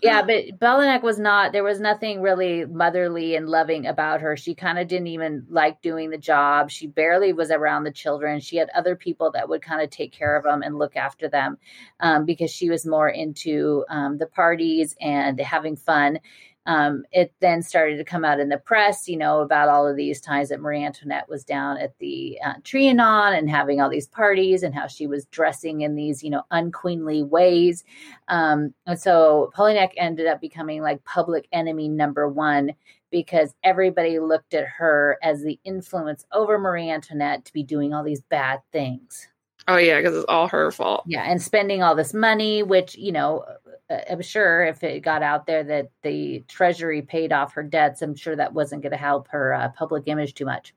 Yeah, 0.03 0.23
but 0.23 0.59
Polignac 0.61 1.03
was 1.03 1.19
not, 1.19 1.53
there 1.53 1.65
was 1.65 1.81
nothing 1.81 2.23
really 2.23 2.65
motherly 2.65 3.35
and 3.35 3.49
loving 3.49 3.87
about 3.87 4.21
her. 4.21 4.37
She 4.37 4.55
kind 4.55 4.79
of 4.79 4.89
didn't 4.89 5.09
even 5.09 5.45
like 5.51 5.83
doing 5.83 6.11
the 6.11 6.19
job. 6.19 6.71
She 6.71 6.87
barely 6.87 7.33
was 7.33 7.51
around 7.51 7.85
the 7.85 7.93
children. 7.93 8.41
She 8.41 8.57
had 8.57 8.71
other 8.71 8.97
people 8.97 9.31
that 9.33 9.49
would 9.49 9.63
kind 9.63 9.83
of 9.83 9.91
take 9.91 10.13
care 10.13 10.37
of 10.37 10.45
them 10.45 10.63
and 10.63 10.79
look 10.79 10.97
after 10.97 11.29
them 11.29 11.59
um, 12.01 12.25
because 12.25 12.51
she 12.51 12.71
was 12.71 12.87
more 12.87 13.09
into 13.09 13.85
um, 13.89 14.19
the 14.19 14.27
parties 14.27 14.95
and 15.01 15.39
having 15.41 15.77
fun. 15.77 16.21
Um, 16.67 17.05
it 17.13 17.33
then 17.41 17.63
started 17.63 17.97
to 17.97 18.05
come 18.05 18.25
out 18.25 18.41
in 18.41 18.49
the 18.49 18.59
press, 18.59 19.09
you 19.09 19.17
know, 19.17 19.41
about 19.41 19.69
all 19.69 19.87
of 19.87 19.97
these 19.97 20.21
times 20.21 20.49
that 20.49 20.61
Marie 20.61 20.85
Antoinette 20.85 21.29
was 21.29 21.45
down 21.45 21.79
at 21.79 21.97
the 21.99 22.39
uh, 22.45 22.55
Trianon 22.63 23.39
and 23.39 23.49
having 23.49 23.81
all 23.81 23.89
these 23.89 24.09
parties 24.09 24.63
and 24.63 24.75
how 24.75 24.89
she 24.89 25.07
was 25.07 25.27
dressing 25.27 25.83
in 25.83 25.95
these, 25.95 26.25
you 26.25 26.31
know, 26.31 26.43
unqueenly 26.51 27.23
ways. 27.23 27.85
Um, 28.29 28.75
and 28.87 29.01
so 29.01 29.53
Polignac 29.57 29.93
ended 29.97 30.27
up 30.27 30.41
becoming 30.41 30.83
like 30.83 31.05
public 31.05 31.47
enemy 31.53 31.89
number 31.89 32.29
one 32.29 32.73
because 33.11 33.55
everybody 33.63 34.19
looked 34.19 34.53
at 34.53 34.67
her 34.67 35.19
as 35.23 35.43
the 35.43 35.61
influence 35.65 36.27
over 36.33 36.59
Marie 36.59 36.91
Antoinette 36.91 37.45
to 37.45 37.53
be 37.53 37.63
doing 37.63 37.95
all 37.95 38.03
these 38.03 38.21
bad 38.23 38.61
things. 38.73 39.29
Oh 39.69 39.77
yeah, 39.77 39.99
because 39.99 40.17
it's 40.17 40.27
all 40.29 40.47
her 40.49 40.71
fault. 40.71 41.03
Yeah, 41.07 41.23
and 41.23 41.43
spending 41.43 41.83
all 41.83 41.97
this 41.97 42.15
money, 42.15 42.63
which 42.63 42.97
you 42.97 43.11
know, 43.11 43.45
I'm 43.89 44.23
sure 44.23 44.65
if 44.65 44.83
it 44.83 45.01
got 45.01 45.23
out 45.23 45.47
there 45.47 45.63
that 45.65 45.91
the 46.03 46.45
Treasury 46.49 47.03
paid 47.03 47.33
off 47.33 47.55
her 47.55 47.63
debts, 47.63 48.03
I'm 48.03 48.15
sure 48.15 48.35
that 48.35 48.53
wasn't 48.53 48.83
going 48.83 48.93
to 48.93 48.99
help 48.99 49.29
her 49.29 49.55
uh, 49.55 49.69
public 49.69 50.05
image 50.07 50.35
too 50.35 50.45
much. 50.45 50.75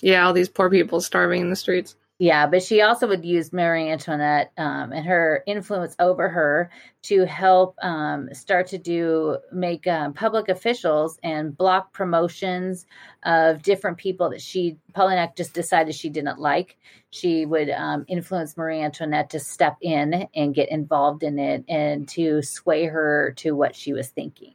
Yeah, 0.00 0.26
all 0.26 0.32
these 0.32 0.48
poor 0.48 0.70
people 0.70 1.00
starving 1.00 1.40
in 1.40 1.50
the 1.50 1.56
streets. 1.56 1.96
Yeah, 2.20 2.46
but 2.46 2.62
she 2.62 2.80
also 2.80 3.08
would 3.08 3.24
use 3.24 3.52
Marie 3.52 3.90
Antoinette 3.90 4.52
um, 4.56 4.92
and 4.92 5.04
her 5.04 5.42
influence 5.48 5.96
over 5.98 6.28
her 6.28 6.70
to 7.02 7.24
help 7.24 7.76
um, 7.82 8.28
start 8.32 8.68
to 8.68 8.78
do 8.78 9.38
make 9.52 9.88
um, 9.88 10.12
public 10.12 10.48
officials 10.48 11.18
and 11.24 11.56
block 11.56 11.92
promotions 11.92 12.86
of 13.24 13.62
different 13.62 13.98
people 13.98 14.30
that 14.30 14.40
she 14.40 14.78
Polignac 14.92 15.36
just 15.36 15.54
decided 15.54 15.92
she 15.96 16.08
didn't 16.08 16.38
like. 16.38 16.76
She 17.10 17.46
would 17.46 17.68
um, 17.70 18.04
influence 18.06 18.56
Marie 18.56 18.80
Antoinette 18.80 19.30
to 19.30 19.40
step 19.40 19.76
in 19.80 20.28
and 20.36 20.54
get 20.54 20.70
involved 20.70 21.24
in 21.24 21.40
it 21.40 21.64
and 21.68 22.08
to 22.10 22.42
sway 22.42 22.84
her 22.84 23.32
to 23.38 23.56
what 23.56 23.74
she 23.74 23.92
was 23.92 24.08
thinking. 24.10 24.54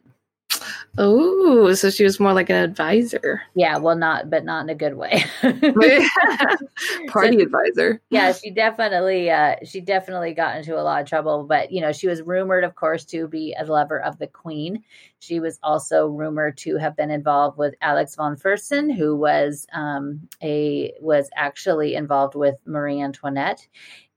Oh, 0.97 1.73
so 1.73 1.89
she 1.89 2.03
was 2.03 2.19
more 2.19 2.33
like 2.33 2.49
an 2.49 2.57
advisor. 2.57 3.41
Yeah, 3.55 3.77
well, 3.77 3.95
not, 3.95 4.29
but 4.29 4.43
not 4.43 4.63
in 4.63 4.69
a 4.69 4.75
good 4.75 4.95
way. 4.95 5.23
Party 7.07 7.37
so, 7.37 7.43
advisor. 7.43 8.01
Yeah, 8.09 8.33
she 8.33 8.49
definitely, 8.49 9.29
uh, 9.29 9.55
she 9.63 9.81
definitely 9.81 10.33
got 10.33 10.57
into 10.57 10.77
a 10.77 10.81
lot 10.81 11.01
of 11.01 11.07
trouble. 11.07 11.43
But 11.43 11.71
you 11.71 11.79
know, 11.79 11.91
she 11.91 12.07
was 12.07 12.21
rumored, 12.21 12.63
of 12.63 12.75
course, 12.75 13.05
to 13.05 13.27
be 13.27 13.55
a 13.57 13.65
lover 13.65 14.01
of 14.01 14.17
the 14.17 14.27
queen. 14.27 14.83
She 15.19 15.39
was 15.39 15.59
also 15.63 16.07
rumored 16.07 16.57
to 16.59 16.77
have 16.77 16.95
been 16.95 17.11
involved 17.11 17.57
with 17.57 17.75
Axel 17.81 18.25
von 18.25 18.35
Fersen, 18.35 18.89
who 18.89 19.15
was 19.15 19.67
um, 19.73 20.27
a 20.41 20.93
was 20.99 21.29
actually 21.35 21.95
involved 21.95 22.35
with 22.35 22.55
Marie 22.65 23.01
Antoinette, 23.01 23.65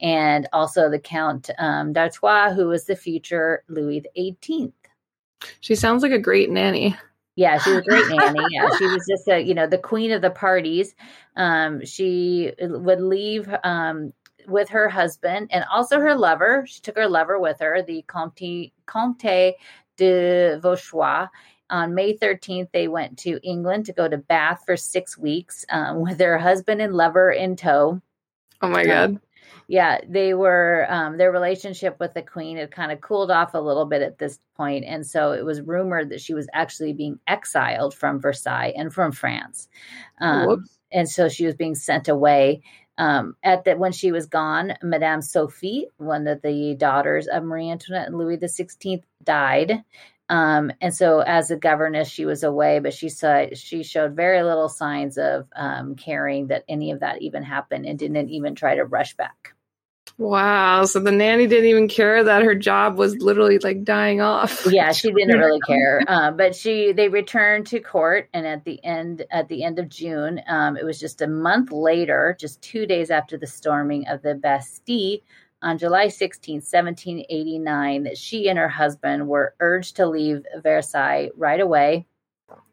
and 0.01 0.49
also 0.53 0.89
the 0.89 0.99
Count 0.99 1.51
um, 1.59 1.93
d'Artois, 1.93 2.53
who 2.53 2.69
was 2.69 2.87
the 2.87 2.97
future 2.97 3.63
Louis 3.69 4.01
the 4.01 4.11
Eighteenth. 4.17 4.75
She 5.61 5.75
sounds 5.75 6.03
like 6.03 6.13
a 6.13 6.19
great 6.19 6.51
nanny. 6.51 6.97
Yeah, 7.35 7.59
she 7.59 7.71
was 7.71 7.81
a 7.81 7.89
great 7.89 8.09
nanny. 8.11 8.45
Yeah, 8.51 8.69
she 8.79 8.87
was 8.87 9.07
just 9.09 9.29
a 9.29 9.41
you 9.41 9.55
know 9.55 9.67
the 9.67 9.79
queen 9.79 10.13
of 10.13 10.23
the 10.23 10.31
parties. 10.31 10.95
Um, 11.37 11.85
she 11.85 12.53
would 12.61 13.01
leave 13.01 13.53
um, 13.65 14.13
with 14.47 14.69
her 14.71 14.89
husband 14.89 15.49
and 15.51 15.65
also 15.73 15.99
her 16.01 16.15
lover. 16.15 16.65
She 16.67 16.81
took 16.81 16.97
her 16.97 17.09
lover 17.09 17.39
with 17.39 17.61
her, 17.61 17.83
the 17.83 18.03
Comte 18.03 18.73
Comte 18.87 19.55
de 19.97 20.61
Vauchois. 20.61 21.29
On 21.71 21.95
May 21.95 22.15
13th, 22.15 22.69
they 22.73 22.87
went 22.87 23.17
to 23.21 23.41
England 23.43 23.87
to 23.87 23.95
go 23.95 24.07
to 24.07 24.19
Bath 24.19 24.63
for 24.67 24.77
six 24.77 25.17
weeks 25.17 25.65
um, 25.71 26.01
with 26.01 26.19
their 26.19 26.37
husband 26.37 26.83
and 26.83 26.95
lover 26.95 27.31
in 27.31 27.57
tow. 27.57 28.03
Oh 28.61 28.69
my 28.69 28.85
God 28.85 29.19
yeah, 29.69 30.01
they 30.09 30.35
were 30.35 30.87
um, 30.89 31.17
their 31.19 31.33
relationship 31.33 31.99
with 32.01 32.15
the 32.15 32.23
queen 32.23 32.57
had 32.57 32.71
kind 32.71 32.93
of 32.93 33.01
cooled 33.01 33.31
off 33.31 33.55
a 33.55 33.59
little 33.59 33.87
bit 33.87 34.03
at 34.03 34.19
this 34.19 34.39
point, 34.57 34.85
and 34.85 35.07
so 35.07 35.33
it 35.33 35.45
was 35.45 35.61
rumored 35.61 36.11
that 36.11 36.21
she 36.21 36.35
was 36.35 36.49
actually 36.53 36.93
being 36.93 37.19
exiled 37.27 37.95
from 37.95 38.21
Versailles 38.21 38.73
and 38.77 38.93
from 38.93 39.13
France, 39.13 39.69
um, 40.21 40.65
and 40.91 41.09
so 41.09 41.29
she 41.29 41.47
was 41.47 41.55
being 41.55 41.75
sent 41.75 42.09
away. 42.09 42.63
Um, 42.99 43.37
at 43.43 43.65
that 43.65 43.79
when 43.79 43.93
she 43.93 44.13
was 44.13 44.27
gone, 44.27 44.75
Madame 44.83 45.23
Sophie, 45.23 45.87
one 45.97 46.27
of 46.27 46.43
the 46.43 46.77
daughters 46.79 47.27
of 47.27 47.43
Marie 47.43 47.71
Antoinette 47.71 48.09
and 48.09 48.19
Louis 48.19 48.37
the 48.37 48.49
Sixteenth, 48.49 49.05
died. 49.25 49.83
Um, 50.29 50.73
and 50.81 50.95
so, 50.95 51.21
as 51.21 51.51
a 51.51 51.57
governess, 51.57 52.09
she 52.09 52.25
was 52.25 52.43
away, 52.43 52.79
but 52.79 52.95
she 52.95 53.09
said 53.09 53.59
she 53.59 53.83
showed 53.83 54.17
very 54.17 54.43
little 54.43 54.69
signs 54.69 55.19
of 55.19 55.47
um, 55.55 55.95
caring 55.95 56.47
that 56.47 56.65
any 56.69 56.91
of 56.91 57.01
that 57.01 57.21
even 57.23 57.43
happened, 57.43 57.87
and 57.87 57.99
didn't 57.99 58.31
even 58.31 58.55
try 58.55 58.75
to 58.75 58.85
rush 58.85 59.15
back. 59.15 59.55
Wow. 60.19 60.85
So 60.85 61.01
the 61.01 61.11
nanny 61.11 61.47
didn't 61.47 61.69
even 61.69 61.89
care 61.89 62.23
that 62.23 62.43
her 62.43 62.55
job 62.55 62.97
was 62.97 63.17
literally 63.17 63.59
like 63.59 63.85
dying 63.85 64.21
off. 64.21 64.67
Yeah, 64.73 64.93
she 64.93 65.13
didn't 65.13 65.39
really 65.39 65.61
care. 65.67 66.03
Uh, 66.07 66.31
but 66.37 66.55
she 66.55 66.93
they 66.93 67.09
returned 67.09 67.67
to 67.69 67.81
court, 67.81 68.29
and 68.33 68.47
at 68.47 68.65
the 68.65 68.83
end 68.85 69.25
at 69.31 69.49
the 69.49 69.65
end 69.65 69.79
of 69.79 69.89
June, 69.89 70.41
um, 70.49 70.77
it 70.77 70.85
was 70.85 70.99
just 70.99 71.21
a 71.21 71.27
month 71.27 71.73
later, 71.73 72.37
just 72.41 72.63
two 72.63 72.87
days 72.87 73.11
after 73.11 73.37
the 73.37 73.47
storming 73.47 74.07
of 74.07 74.23
the 74.23 74.35
Bastille, 74.35 75.19
on 75.63 75.79
July 75.79 76.09
16, 76.09 76.57
1789, 76.57 78.03
that 78.05 78.19
she 78.19 78.49
and 78.49 78.59
her 78.59 78.69
husband 78.69 79.29
were 79.29 79.55
urged 79.61 79.97
to 79.97 80.07
leave 80.07 80.45
Versailles 80.63 81.31
right 81.37 81.61
away. 81.61 82.07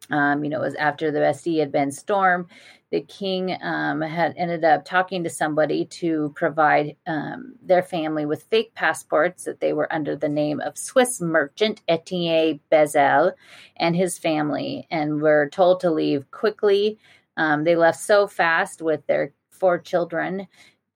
Um, 0.10 0.44
you 0.44 0.50
know, 0.50 0.62
it 0.62 0.66
was 0.66 0.76
after 0.76 1.12
the 1.12 1.20
Bastille 1.20 1.60
had 1.60 1.72
been 1.72 1.92
stormed. 1.92 2.48
The 2.92 3.02
king 3.02 3.56
um, 3.62 4.02
had 4.02 4.34
ended 4.36 4.64
up 4.64 4.84
talking 4.84 5.24
to 5.24 5.30
somebody 5.30 5.86
to 5.86 6.34
provide 6.36 6.96
um, 7.06 7.54
their 7.62 7.84
family 7.84 8.26
with 8.26 8.44
fake 8.44 8.74
passports 8.74 9.44
that 9.44 9.60
they 9.60 9.74
were 9.74 9.92
under 9.94 10.16
the 10.16 10.30
name 10.30 10.60
of 10.60 10.78
Swiss 10.78 11.22
merchant 11.22 11.82
Etienne 11.88 12.60
Bezel 12.72 13.34
and 13.78 13.96
his 13.96 14.18
family, 14.18 14.88
and 14.90 15.22
were 15.22 15.50
told 15.50 15.82
to 15.82 15.92
leave 15.92 16.32
quickly. 16.32 16.98
Um, 17.38 17.64
they 17.64 17.76
left 17.76 18.00
so 18.00 18.26
fast 18.26 18.82
with 18.82 19.06
their 19.06 19.34
four 19.52 19.78
children 19.78 20.48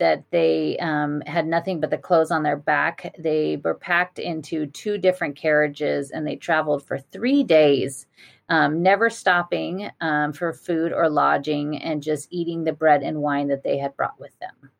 that 0.03 0.29
they 0.31 0.77
um, 0.79 1.21
had 1.25 1.47
nothing 1.47 1.79
but 1.79 1.89
the 1.89 1.97
clothes 1.97 2.29
on 2.29 2.43
their 2.43 2.57
back. 2.57 3.15
They 3.17 3.55
were 3.55 3.73
packed 3.73 4.19
into 4.19 4.65
two 4.65 4.97
different 4.97 5.37
carriages 5.37 6.11
and 6.11 6.27
they 6.27 6.35
traveled 6.35 6.85
for 6.85 6.97
three 6.99 7.43
days, 7.43 8.05
um, 8.49 8.83
never 8.83 9.09
stopping 9.09 9.89
um, 10.01 10.33
for 10.33 10.51
food 10.51 10.91
or 10.91 11.09
lodging 11.09 11.81
and 11.81 12.03
just 12.03 12.27
eating 12.31 12.65
the 12.65 12.73
bread 12.73 13.01
and 13.01 13.21
wine 13.21 13.47
that 13.47 13.63
they 13.63 13.77
had 13.77 13.95
brought 13.95 14.19
with 14.19 14.37
them. 14.39 14.71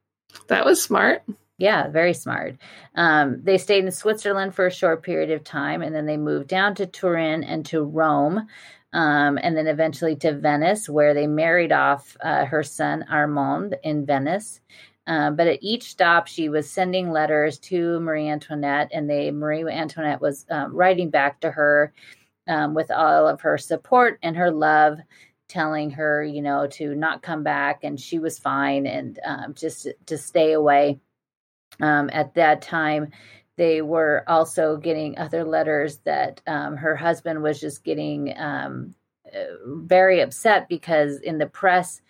That 0.47 0.65
was 0.65 0.83
smart. 0.83 1.23
Yeah, 1.57 1.87
very 1.87 2.13
smart. 2.13 2.57
Um, 2.93 3.39
they 3.43 3.57
stayed 3.57 3.85
in 3.85 3.91
Switzerland 3.91 4.53
for 4.53 4.67
a 4.67 4.71
short 4.71 5.03
period 5.03 5.31
of 5.31 5.45
time 5.45 5.81
and 5.81 5.95
then 5.95 6.05
they 6.05 6.17
moved 6.17 6.49
down 6.49 6.75
to 6.75 6.85
Turin 6.85 7.45
and 7.45 7.65
to 7.67 7.81
Rome. 7.81 8.49
Um, 8.91 9.39
and 9.41 9.57
then 9.57 9.65
eventually 9.65 10.15
to 10.17 10.33
Venice, 10.33 10.87
where 10.87 11.15
they 11.15 11.25
married 11.25 11.71
off 11.71 12.15
uh, 12.21 12.45
her 12.45 12.61
son 12.61 13.05
Armand 13.09 13.75
in 13.83 14.05
Venice. 14.05 14.59
Uh, 15.05 15.31
but 15.31 15.47
at 15.47 15.59
each 15.61 15.91
stop, 15.91 16.27
she 16.27 16.47
was 16.47 16.69
sending 16.69 17.11
letters 17.11 17.59
to 17.59 17.99
Marie 17.99 18.29
Antoinette, 18.29 18.89
and 18.93 19.09
they 19.09 19.31
Marie 19.31 19.63
Antoinette 19.69 20.21
was 20.21 20.45
um, 20.49 20.73
writing 20.73 21.09
back 21.09 21.41
to 21.41 21.51
her 21.51 21.93
um, 22.47 22.73
with 22.73 22.89
all 22.89 23.27
of 23.27 23.41
her 23.41 23.57
support 23.57 24.17
and 24.23 24.37
her 24.37 24.51
love, 24.51 24.99
telling 25.49 25.89
her, 25.91 26.23
you 26.23 26.41
know, 26.41 26.67
to 26.67 26.95
not 26.95 27.21
come 27.21 27.43
back, 27.43 27.83
and 27.83 27.99
she 27.99 28.17
was 28.17 28.39
fine, 28.39 28.87
and 28.87 29.19
um, 29.25 29.53
just 29.53 29.87
to 30.05 30.17
stay 30.17 30.53
away. 30.53 30.99
Um, 31.81 32.09
at 32.13 32.35
that 32.35 32.61
time, 32.61 33.09
they 33.57 33.81
were 33.81 34.23
also 34.27 34.77
getting 34.77 35.17
other 35.17 35.43
letters 35.43 35.97
that 36.05 36.41
um, 36.47 36.77
her 36.77 36.95
husband 36.95 37.43
was 37.43 37.59
just 37.59 37.83
getting 37.83 38.33
um, 38.37 38.95
uh, 39.33 39.55
very 39.65 40.21
upset 40.21 40.69
because 40.69 41.19
in 41.19 41.37
the 41.37 41.45
press 41.45 42.01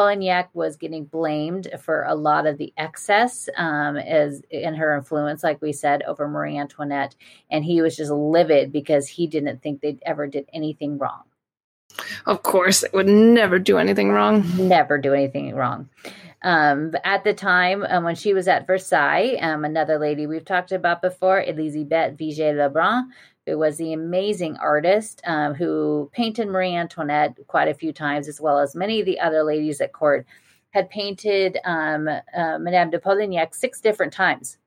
Polignac 0.00 0.48
was 0.54 0.76
getting 0.76 1.04
blamed 1.04 1.68
for 1.78 2.04
a 2.04 2.14
lot 2.14 2.46
of 2.46 2.56
the 2.56 2.72
excess 2.78 3.50
um, 3.58 3.96
as 3.98 4.42
in 4.50 4.74
her 4.74 4.96
influence, 4.96 5.44
like 5.44 5.60
we 5.60 5.72
said, 5.72 6.02
over 6.04 6.26
Marie 6.26 6.58
Antoinette, 6.58 7.14
and 7.50 7.62
he 7.64 7.82
was 7.82 7.96
just 7.96 8.10
livid 8.10 8.72
because 8.72 9.06
he 9.06 9.26
didn't 9.26 9.62
think 9.62 9.82
they 9.82 9.98
ever 10.06 10.26
did 10.26 10.48
anything 10.54 10.96
wrong. 10.96 11.24
Of 12.24 12.42
course, 12.42 12.80
they 12.80 12.88
would 12.94 13.08
never 13.08 13.58
do 13.58 13.76
anything 13.76 14.10
wrong. 14.10 14.44
Never 14.56 14.96
do 14.96 15.12
anything 15.12 15.54
wrong. 15.54 15.90
Um, 16.42 16.94
at 17.04 17.24
the 17.24 17.34
time 17.34 17.84
um, 17.86 18.04
when 18.04 18.14
she 18.14 18.32
was 18.32 18.48
at 18.48 18.66
Versailles, 18.66 19.36
um, 19.42 19.66
another 19.66 19.98
lady 19.98 20.26
we've 20.26 20.44
talked 20.46 20.72
about 20.72 21.02
before, 21.02 21.42
Elisabeth 21.42 22.16
Vigée 22.16 22.54
Lebrun, 22.54 23.08
who 23.46 23.58
was 23.58 23.76
the 23.76 23.92
amazing 23.92 24.56
artist 24.56 25.22
um, 25.26 25.54
who 25.54 26.10
painted 26.12 26.48
Marie 26.48 26.74
Antoinette 26.74 27.34
quite 27.46 27.68
a 27.68 27.74
few 27.74 27.92
times, 27.92 28.28
as 28.28 28.40
well 28.40 28.58
as 28.58 28.74
many 28.74 29.00
of 29.00 29.06
the 29.06 29.18
other 29.20 29.42
ladies 29.42 29.80
at 29.80 29.92
court, 29.92 30.26
had 30.70 30.90
painted 30.90 31.58
um, 31.64 32.08
uh, 32.08 32.58
Madame 32.58 32.90
de 32.90 32.98
Polignac 32.98 33.54
six 33.54 33.80
different 33.80 34.12
times. 34.12 34.58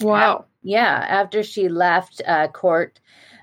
Wow. 0.00 0.36
Uh, 0.36 0.42
yeah. 0.62 1.06
After 1.08 1.42
she 1.42 1.68
left 1.68 2.20
uh, 2.26 2.48
court, 2.48 3.00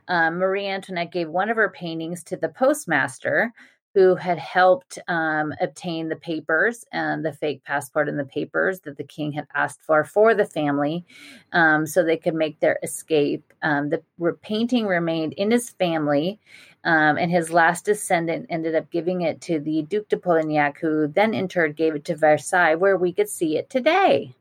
um, 0.08 0.38
Marie 0.38 0.68
Antoinette 0.68 1.12
gave 1.12 1.30
one 1.30 1.50
of 1.50 1.58
her 1.58 1.70
paintings 1.70 2.24
to 2.26 2.38
the 2.38 2.50
postmaster, 2.50 3.54
who 3.98 4.14
had 4.14 4.38
helped 4.38 5.00
um, 5.08 5.52
obtain 5.60 6.08
the 6.08 6.16
papers 6.16 6.86
and 6.92 7.26
the 7.26 7.34
fake 7.34 7.64
passport 7.64 8.08
and 8.08 8.20
the 8.20 8.26
papers 8.26 8.82
that 8.82 8.96
the 8.96 9.04
king 9.04 9.32
had 9.32 9.48
asked 9.56 9.82
for 9.82 10.04
for 10.04 10.36
the 10.36 10.46
family 10.46 11.04
um, 11.52 11.84
so 11.88 12.04
they 12.04 12.16
could 12.16 12.36
make 12.36 12.60
their 12.60 12.78
escape. 12.84 13.52
Um, 13.64 13.90
the 13.90 14.04
painting 14.44 14.86
remained 14.86 15.34
in 15.34 15.50
his 15.50 15.72
family, 15.72 16.40
um, 16.84 17.18
and 17.18 17.32
his 17.32 17.52
last 17.52 17.86
descendant 17.86 18.46
ended 18.52 18.76
up 18.76 18.92
giving 18.92 19.22
it 19.22 19.42
to 19.42 19.60
the 19.60 19.82
Duc 19.82 20.08
de 20.10 20.18
Polignac, 20.18 20.78
who 20.78 21.08
then 21.08 21.34
in 21.34 21.48
turn 21.48 21.74
gave 21.74 21.96
it 21.96 22.06
to 22.06 22.16
Versailles, 22.16 22.76
where 22.76 22.98
we 22.98 23.12
could 23.12 23.30
see 23.30 23.58
it 23.58 23.68
today. 23.68 24.32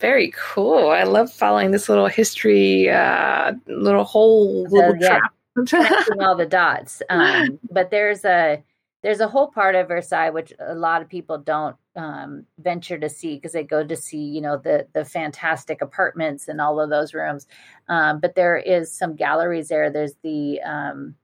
Very 0.00 0.32
cool. 0.34 0.88
I 0.88 1.02
love 1.02 1.30
following 1.30 1.70
this 1.70 1.90
little 1.90 2.06
history, 2.06 2.88
uh, 2.88 3.52
little 3.66 4.04
whole 4.04 4.66
little 4.70 4.94
So, 4.94 4.96
yeah, 4.98 5.18
trap. 5.18 5.32
connecting 5.66 6.22
all 6.22 6.34
the 6.34 6.46
dots. 6.46 7.02
Um, 7.10 7.58
but 7.70 7.90
there's 7.90 8.24
a 8.24 8.62
there's 9.06 9.20
a 9.20 9.28
whole 9.28 9.46
part 9.46 9.76
of 9.76 9.86
Versailles 9.86 10.30
which 10.30 10.52
a 10.58 10.74
lot 10.74 11.00
of 11.00 11.08
people 11.08 11.38
don't 11.38 11.76
um, 11.94 12.44
venture 12.58 12.98
to 12.98 13.08
see 13.08 13.36
because 13.36 13.52
they 13.52 13.62
go 13.62 13.86
to 13.86 13.94
see 13.94 14.18
you 14.18 14.40
know 14.40 14.56
the 14.56 14.88
the 14.94 15.04
fantastic 15.04 15.80
apartments 15.80 16.48
and 16.48 16.60
all 16.60 16.80
of 16.80 16.90
those 16.90 17.14
rooms. 17.14 17.46
Um, 17.88 18.18
but 18.18 18.34
there 18.34 18.56
is 18.56 18.92
some 18.92 19.14
galleries 19.14 19.68
there. 19.68 19.90
There's 19.90 20.16
the 20.24 20.60
um, 20.62 21.14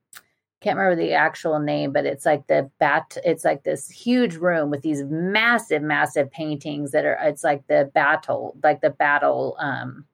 can't 0.60 0.78
remember 0.78 1.02
the 1.02 1.14
actual 1.14 1.58
name, 1.58 1.92
but 1.92 2.06
it's 2.06 2.24
like 2.24 2.46
the 2.46 2.70
bat. 2.78 3.16
It's 3.24 3.44
like 3.44 3.64
this 3.64 3.90
huge 3.90 4.36
room 4.36 4.70
with 4.70 4.82
these 4.82 5.02
massive, 5.02 5.82
massive 5.82 6.30
paintings 6.30 6.92
that 6.92 7.04
are. 7.04 7.18
It's 7.20 7.42
like 7.42 7.66
the 7.66 7.90
battle, 7.92 8.56
like 8.62 8.80
the 8.80 8.90
battle. 8.90 9.56
Um, 9.58 10.04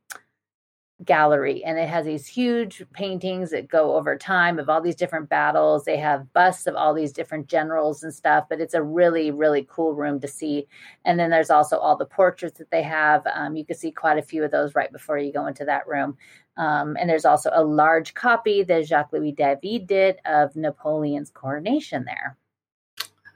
gallery 1.04 1.62
and 1.64 1.78
it 1.78 1.88
has 1.88 2.04
these 2.04 2.26
huge 2.26 2.82
paintings 2.92 3.50
that 3.50 3.68
go 3.68 3.94
over 3.94 4.16
time 4.16 4.58
of 4.58 4.68
all 4.68 4.80
these 4.80 4.96
different 4.96 5.28
battles. 5.28 5.84
They 5.84 5.96
have 5.98 6.32
busts 6.32 6.66
of 6.66 6.74
all 6.74 6.92
these 6.92 7.12
different 7.12 7.46
generals 7.46 8.02
and 8.02 8.12
stuff 8.12 8.46
but 8.48 8.60
it's 8.60 8.74
a 8.74 8.82
really 8.82 9.30
really 9.30 9.66
cool 9.70 9.94
room 9.94 10.20
to 10.20 10.28
see. 10.28 10.66
And 11.04 11.18
then 11.18 11.30
there's 11.30 11.50
also 11.50 11.78
all 11.78 11.96
the 11.96 12.04
portraits 12.04 12.58
that 12.58 12.70
they 12.70 12.82
have. 12.82 13.26
Um, 13.32 13.54
you 13.54 13.64
can 13.64 13.76
see 13.76 13.92
quite 13.92 14.18
a 14.18 14.22
few 14.22 14.42
of 14.42 14.50
those 14.50 14.74
right 14.74 14.90
before 14.90 15.18
you 15.18 15.32
go 15.32 15.46
into 15.46 15.64
that 15.66 15.86
room. 15.86 16.16
Um, 16.56 16.96
and 16.98 17.08
there's 17.08 17.24
also 17.24 17.50
a 17.52 17.62
large 17.62 18.14
copy 18.14 18.64
that 18.64 18.86
jacques 18.86 19.12
louis 19.12 19.32
david 19.32 19.86
did 19.86 20.16
of 20.24 20.56
napoleon's 20.56 21.30
coronation 21.30 22.04
there. 22.04 22.36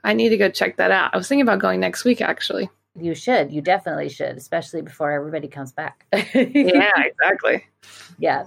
I 0.03 0.13
need 0.13 0.29
to 0.29 0.37
go 0.37 0.49
check 0.49 0.77
that 0.77 0.91
out. 0.91 1.13
I 1.13 1.17
was 1.17 1.27
thinking 1.27 1.43
about 1.43 1.59
going 1.59 1.79
next 1.79 2.03
week, 2.03 2.19
actually. 2.19 2.69
You 2.99 3.15
should 3.15 3.51
you 3.51 3.61
definitely 3.61 4.09
should 4.09 4.37
especially 4.37 4.81
before 4.81 5.11
everybody 5.11 5.47
comes 5.47 5.71
back 5.71 6.05
Yeah, 6.33 6.91
exactly. 6.97 7.65
Yeah. 8.19 8.45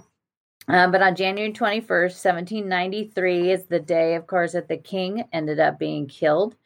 Um, 0.69 0.91
but 0.91 1.03
on 1.03 1.15
January 1.15 1.53
21st, 1.53 2.25
1793 2.25 3.51
is 3.51 3.67
the 3.67 3.79
day, 3.79 4.17
of 4.17 4.27
course, 4.27 4.53
that 4.53 4.69
the 4.69 4.77
king 4.77 5.25
ended 5.33 5.61
up 5.61 5.79
being 5.79 6.09
killed. 6.09 6.57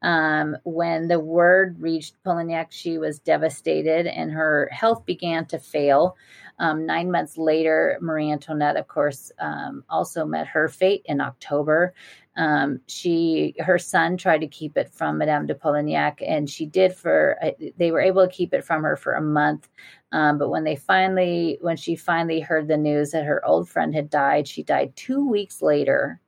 Um, 0.00 0.56
when 0.62 1.08
the 1.08 1.18
word 1.18 1.80
reached 1.80 2.22
Polignac, 2.24 2.66
she 2.70 2.98
was 2.98 3.18
devastated 3.18 4.06
and 4.06 4.30
her 4.30 4.68
health 4.70 5.04
began 5.04 5.46
to 5.46 5.58
fail. 5.58 6.16
Um, 6.60 6.86
nine 6.86 7.10
months 7.10 7.36
later, 7.36 7.98
Marie 8.00 8.30
Antoinette, 8.30 8.76
of 8.76 8.86
course, 8.86 9.32
um, 9.40 9.84
also 9.88 10.24
met 10.24 10.46
her 10.46 10.68
fate 10.68 11.02
in 11.06 11.20
October. 11.20 11.94
Um, 12.38 12.80
she, 12.86 13.54
her 13.58 13.78
son, 13.78 14.16
tried 14.16 14.42
to 14.42 14.46
keep 14.46 14.76
it 14.76 14.88
from 14.92 15.18
Madame 15.18 15.46
de 15.46 15.54
Polignac, 15.54 16.22
and 16.24 16.48
she 16.48 16.66
did 16.66 16.94
for. 16.94 17.36
uh, 17.42 17.50
They 17.76 17.90
were 17.90 18.00
able 18.00 18.24
to 18.24 18.32
keep 18.32 18.54
it 18.54 18.64
from 18.64 18.84
her 18.84 18.96
for 18.96 19.14
a 19.14 19.20
month, 19.20 19.68
um, 20.12 20.38
but 20.38 20.48
when 20.48 20.62
they 20.62 20.76
finally, 20.76 21.58
when 21.60 21.76
she 21.76 21.96
finally 21.96 22.40
heard 22.40 22.68
the 22.68 22.76
news 22.76 23.10
that 23.10 23.24
her 23.24 23.44
old 23.44 23.68
friend 23.68 23.92
had 23.92 24.08
died, 24.08 24.46
she 24.46 24.62
died 24.62 24.94
two 24.94 25.28
weeks 25.28 25.60
later. 25.62 26.20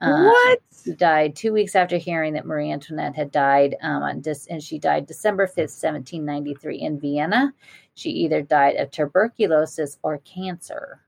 Um, 0.00 0.24
what? 0.24 0.60
She 0.82 0.94
died 0.94 1.36
two 1.36 1.52
weeks 1.52 1.76
after 1.76 1.98
hearing 1.98 2.32
that 2.32 2.46
Marie 2.46 2.72
Antoinette 2.72 3.14
had 3.14 3.30
died, 3.30 3.76
um, 3.82 4.02
on 4.02 4.20
dis- 4.22 4.46
and 4.46 4.62
she 4.62 4.78
died 4.78 5.06
December 5.06 5.46
fifth, 5.46 5.72
seventeen 5.72 6.24
ninety 6.24 6.54
three, 6.54 6.80
in 6.80 6.98
Vienna. 6.98 7.52
She 7.96 8.08
either 8.10 8.40
died 8.40 8.76
of 8.76 8.90
tuberculosis 8.90 9.98
or 10.02 10.18
cancer. 10.24 11.02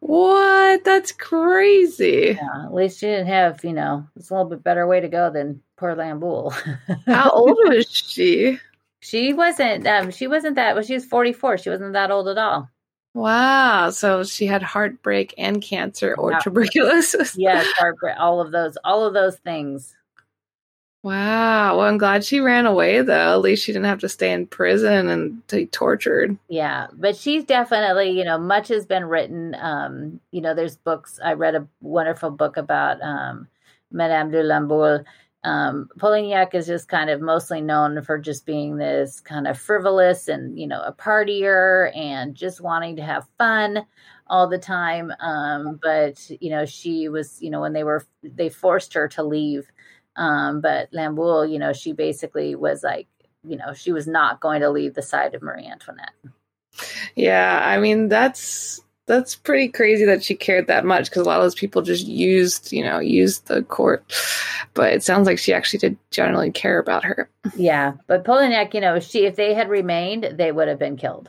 What? 0.00 0.84
That's 0.84 1.12
crazy. 1.12 2.36
Yeah, 2.40 2.64
at 2.66 2.74
least 2.74 2.98
she 3.00 3.06
didn't 3.06 3.28
have, 3.28 3.64
you 3.64 3.72
know, 3.72 4.06
it's 4.16 4.30
a 4.30 4.34
little 4.34 4.50
bit 4.50 4.62
better 4.62 4.86
way 4.86 5.00
to 5.00 5.08
go 5.08 5.30
than 5.30 5.62
poor 5.76 5.94
Lamballe. 5.96 6.52
How 7.06 7.30
old 7.30 7.56
was 7.64 7.86
she? 7.90 8.58
she 9.00 9.32
wasn't. 9.32 9.86
Um, 9.86 10.10
she 10.10 10.26
wasn't 10.26 10.56
that. 10.56 10.74
Well, 10.74 10.84
she 10.84 10.94
was 10.94 11.04
forty 11.06 11.32
four. 11.32 11.56
She 11.58 11.70
wasn't 11.70 11.94
that 11.94 12.10
old 12.10 12.28
at 12.28 12.38
all. 12.38 12.68
Wow. 13.14 13.90
So 13.90 14.24
she 14.24 14.46
had 14.46 14.62
heartbreak 14.62 15.34
and 15.38 15.62
cancer 15.62 16.14
or 16.18 16.32
Yeah. 16.32 16.38
tuberculosis. 16.40 17.36
Yes, 17.38 17.66
heartbreak, 17.78 18.16
all 18.18 18.40
of 18.40 18.50
those, 18.50 18.76
all 18.84 19.04
of 19.06 19.14
those 19.14 19.36
things. 19.36 19.94
Wow. 21.04 21.76
Well, 21.76 21.86
I'm 21.86 21.98
glad 21.98 22.24
she 22.24 22.40
ran 22.40 22.64
away, 22.64 23.02
though. 23.02 23.34
At 23.34 23.42
least 23.42 23.62
she 23.62 23.72
didn't 23.72 23.84
have 23.84 24.00
to 24.00 24.08
stay 24.08 24.32
in 24.32 24.46
prison 24.46 25.10
and 25.10 25.46
be 25.48 25.66
tortured. 25.66 26.38
Yeah, 26.48 26.86
but 26.94 27.14
she's 27.14 27.44
definitely, 27.44 28.08
you 28.08 28.24
know, 28.24 28.38
much 28.38 28.68
has 28.68 28.86
been 28.86 29.04
written. 29.04 29.54
Um, 29.54 30.18
you 30.30 30.40
know, 30.40 30.54
there's 30.54 30.78
books. 30.78 31.20
I 31.22 31.34
read 31.34 31.56
a 31.56 31.68
wonderful 31.82 32.30
book 32.30 32.56
about 32.56 33.02
um, 33.02 33.48
Madame 33.92 34.30
de 34.30 34.42
Lamballe. 34.42 35.04
Um, 35.44 35.90
Polignac 35.98 36.54
is 36.54 36.66
just 36.66 36.88
kind 36.88 37.10
of 37.10 37.20
mostly 37.20 37.60
known 37.60 38.00
for 38.00 38.16
just 38.16 38.46
being 38.46 38.78
this 38.78 39.20
kind 39.20 39.46
of 39.46 39.58
frivolous 39.58 40.28
and, 40.28 40.58
you 40.58 40.66
know, 40.66 40.80
a 40.80 40.90
partier 40.90 41.94
and 41.94 42.34
just 42.34 42.62
wanting 42.62 42.96
to 42.96 43.02
have 43.02 43.26
fun 43.36 43.84
all 44.28 44.48
the 44.48 44.56
time. 44.56 45.12
Um, 45.20 45.78
but, 45.82 46.30
you 46.40 46.48
know, 46.48 46.64
she 46.64 47.10
was, 47.10 47.42
you 47.42 47.50
know, 47.50 47.60
when 47.60 47.74
they 47.74 47.84
were, 47.84 48.06
they 48.22 48.48
forced 48.48 48.94
her 48.94 49.06
to 49.08 49.22
leave. 49.22 49.70
Um, 50.16 50.60
but 50.60 50.90
Lamballe, 50.92 51.50
you 51.50 51.58
know, 51.58 51.72
she 51.72 51.92
basically 51.92 52.54
was 52.54 52.82
like, 52.82 53.06
you 53.46 53.56
know, 53.56 53.72
she 53.74 53.92
was 53.92 54.06
not 54.06 54.40
going 54.40 54.60
to 54.60 54.70
leave 54.70 54.94
the 54.94 55.02
side 55.02 55.34
of 55.34 55.42
Marie 55.42 55.66
Antoinette. 55.66 56.12
Yeah. 57.14 57.60
I 57.64 57.78
mean, 57.78 58.08
that's. 58.08 58.80
That's 59.06 59.34
pretty 59.34 59.68
crazy 59.68 60.06
that 60.06 60.24
she 60.24 60.34
cared 60.34 60.66
that 60.68 60.86
much 60.86 61.10
because 61.10 61.20
a 61.20 61.28
lot 61.28 61.36
of 61.38 61.44
those 61.44 61.54
people 61.54 61.82
just 61.82 62.06
used, 62.06 62.72
you 62.72 62.82
know, 62.82 63.00
used 63.00 63.48
the 63.48 63.62
court. 63.62 64.02
But 64.72 64.94
it 64.94 65.02
sounds 65.02 65.26
like 65.26 65.38
she 65.38 65.52
actually 65.52 65.80
did 65.80 65.98
generally 66.10 66.50
care 66.50 66.78
about 66.78 67.04
her. 67.04 67.28
Yeah, 67.54 67.92
but 68.06 68.24
Polignac, 68.24 68.72
you 68.72 68.80
know, 68.80 68.98
she 69.00 69.26
if 69.26 69.36
they 69.36 69.52
had 69.52 69.68
remained, 69.68 70.24
they 70.38 70.52
would 70.52 70.68
have 70.68 70.78
been 70.78 70.96
killed. 70.96 71.28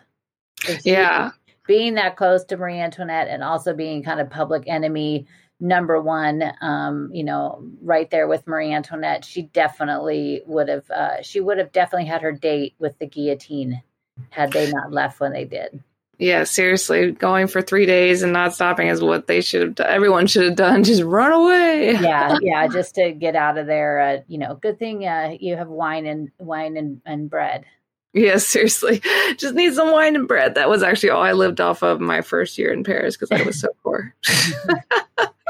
She- 0.61 0.77
Yeah. 0.91 1.31
being 1.67 1.95
that 1.95 2.15
close 2.15 2.45
to 2.45 2.55
Marie 2.55 2.79
Antoinette 2.79 3.27
and 3.27 3.43
also 3.43 3.73
being 3.73 4.03
kind 4.03 4.21
of 4.21 4.29
public 4.29 4.63
enemy 4.67 5.27
number 5.59 6.01
one, 6.01 6.43
um, 6.61 7.09
you 7.13 7.23
know, 7.23 7.63
right 7.81 8.09
there 8.09 8.27
with 8.27 8.47
Marie 8.47 8.73
Antoinette, 8.73 9.25
she 9.25 9.43
definitely 9.43 10.41
would 10.45 10.69
have. 10.69 10.89
Uh, 10.89 11.21
she 11.21 11.39
would 11.39 11.57
have 11.57 11.71
definitely 11.71 12.07
had 12.07 12.21
her 12.21 12.31
date 12.31 12.75
with 12.79 12.97
the 12.99 13.07
guillotine 13.07 13.81
had 14.29 14.51
they 14.51 14.71
not 14.71 14.91
left 14.91 15.19
when 15.19 15.33
they 15.33 15.45
did. 15.45 15.83
Yeah, 16.17 16.45
seriously, 16.45 17.11
going 17.11 17.47
for 17.47 17.61
three 17.61 17.85
days 17.85 18.23
and 18.23 18.31
not 18.31 18.53
stopping 18.53 18.87
is 18.87 19.01
what 19.01 19.27
they 19.27 19.41
should 19.41 19.61
have 19.61 19.75
done. 19.75 19.87
Everyone 19.87 20.27
should 20.27 20.45
have 20.45 20.55
done. 20.55 20.83
Just 20.85 21.03
run 21.03 21.31
away. 21.31 21.95
Yeah, 22.05 22.37
yeah, 22.41 22.67
just 22.67 22.95
to 22.95 23.11
get 23.11 23.35
out 23.35 23.57
of 23.57 23.67
there. 23.67 23.99
Uh, 23.99 24.17
you 24.27 24.37
know, 24.37 24.55
good 24.55 24.77
thing 24.77 25.05
uh, 25.05 25.35
you 25.39 25.55
have 25.55 25.67
wine 25.67 26.05
and 26.05 26.31
wine 26.37 26.77
and, 26.77 27.01
and 27.05 27.29
bread. 27.29 27.65
Yeah, 28.13 28.37
seriously. 28.37 29.01
Just 29.37 29.55
need 29.55 29.73
some 29.73 29.91
wine 29.91 30.15
and 30.15 30.27
bread. 30.27 30.55
That 30.55 30.69
was 30.69 30.83
actually 30.83 31.09
all 31.09 31.21
I 31.21 31.33
lived 31.33 31.59
off 31.59 31.83
of 31.83 31.99
my 31.99 32.21
first 32.21 32.57
year 32.57 32.71
in 32.71 32.83
Paris 32.83 33.17
because 33.17 33.31
I 33.31 33.43
was 33.43 33.59
so 33.59 33.69
poor. 33.83 34.15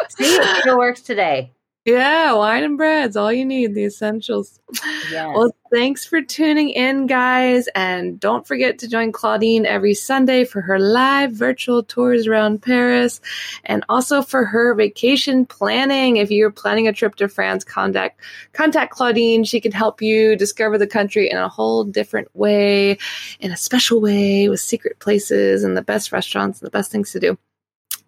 See, 0.09 0.23
it 0.23 0.61
still 0.61 0.77
works 0.77 1.01
today. 1.01 1.51
yeah, 1.85 2.33
wine 2.33 2.63
and 2.63 2.77
bread's 2.77 3.15
all 3.15 3.31
you 3.31 3.45
need, 3.45 3.75
the 3.75 3.85
essentials. 3.85 4.59
Yeah. 5.11 5.27
Well, 5.27 5.55
thanks 5.71 6.03
for 6.03 6.19
tuning 6.23 6.71
in, 6.71 7.05
guys. 7.05 7.67
And 7.75 8.19
don't 8.19 8.47
forget 8.47 8.79
to 8.79 8.87
join 8.87 9.11
Claudine 9.11 9.67
every 9.67 9.93
Sunday 9.93 10.45
for 10.45 10.61
her 10.61 10.79
live 10.79 11.31
virtual 11.33 11.83
tours 11.83 12.25
around 12.25 12.63
Paris 12.63 13.21
and 13.63 13.85
also 13.87 14.23
for 14.23 14.45
her 14.45 14.73
vacation 14.73 15.45
planning. 15.45 16.17
If 16.17 16.31
you're 16.31 16.49
planning 16.49 16.87
a 16.87 16.93
trip 16.93 17.15
to 17.17 17.27
France, 17.27 17.63
contact, 17.63 18.19
contact 18.53 18.91
Claudine. 18.91 19.43
She 19.43 19.61
can 19.61 19.71
help 19.71 20.01
you 20.01 20.35
discover 20.35 20.79
the 20.79 20.87
country 20.87 21.29
in 21.29 21.37
a 21.37 21.47
whole 21.47 21.83
different 21.83 22.35
way, 22.35 22.97
in 23.39 23.51
a 23.51 23.57
special 23.57 24.01
way 24.01 24.49
with 24.49 24.59
secret 24.59 24.97
places 24.97 25.63
and 25.63 25.77
the 25.77 25.83
best 25.83 26.11
restaurants 26.11 26.61
and 26.61 26.65
the 26.65 26.71
best 26.71 26.91
things 26.91 27.11
to 27.11 27.19
do. 27.19 27.37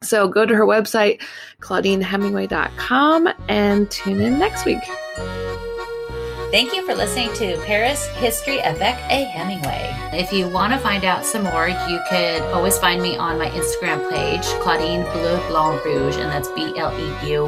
So 0.02 0.28
go 0.28 0.46
to 0.46 0.56
her 0.56 0.66
website, 0.66 1.22
claudinehemingway.com, 1.62 3.30
and 3.50 3.90
tune 3.90 4.22
in 4.22 4.40
next 4.40 4.66
week. 4.66 4.84
Thank 6.50 6.74
you 6.74 6.86
for 6.86 6.96
listening 6.96 7.34
to 7.34 7.62
Paris 7.66 8.08
History 8.16 8.60
avec 8.62 8.96
a 9.12 9.26
Hemingway. 9.26 9.94
If 10.14 10.32
you 10.32 10.48
want 10.48 10.72
to 10.72 10.80
find 10.80 11.04
out 11.04 11.26
some 11.26 11.44
more, 11.44 11.68
you 11.68 12.00
could 12.10 12.42
always 12.54 12.78
find 12.78 13.02
me 13.02 13.18
on 13.18 13.38
my 13.38 13.50
Instagram 13.50 14.10
page, 14.10 14.46
Claudine 14.62 15.04
Bleu 15.12 15.46
Blanc 15.50 15.84
Rouge, 15.84 16.16
and 16.16 16.32
that's 16.32 16.48
B 16.52 16.74
L 16.78 16.98
E 16.98 17.32
U, 17.32 17.48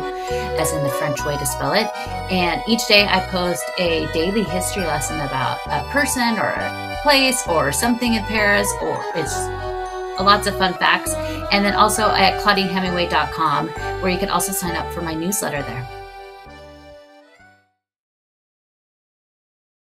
as 0.59 0.73
in 0.73 0.83
the 0.83 0.89
French 0.89 1.23
way 1.23 1.37
to 1.37 1.45
spell 1.45 1.71
it. 1.71 1.87
And 2.29 2.61
each 2.67 2.85
day 2.89 3.07
I 3.07 3.21
post 3.27 3.63
a 3.77 4.11
daily 4.11 4.43
history 4.43 4.83
lesson 4.83 5.17
about 5.21 5.59
a 5.67 5.87
person 5.91 6.37
or 6.37 6.49
a 6.49 6.99
place 7.01 7.47
or 7.47 7.71
something 7.71 8.15
in 8.15 8.23
Paris, 8.25 8.69
or 8.81 9.01
it's 9.15 9.33
lots 10.23 10.47
of 10.47 10.57
fun 10.57 10.73
facts. 10.73 11.13
And 11.51 11.63
then 11.65 11.73
also 11.73 12.03
at 12.03 12.41
claudinehemingway.com, 12.41 13.69
where 14.01 14.11
you 14.11 14.19
can 14.19 14.29
also 14.29 14.51
sign 14.51 14.75
up 14.75 14.91
for 14.93 15.01
my 15.01 15.13
newsletter 15.13 15.61
there. 15.63 15.98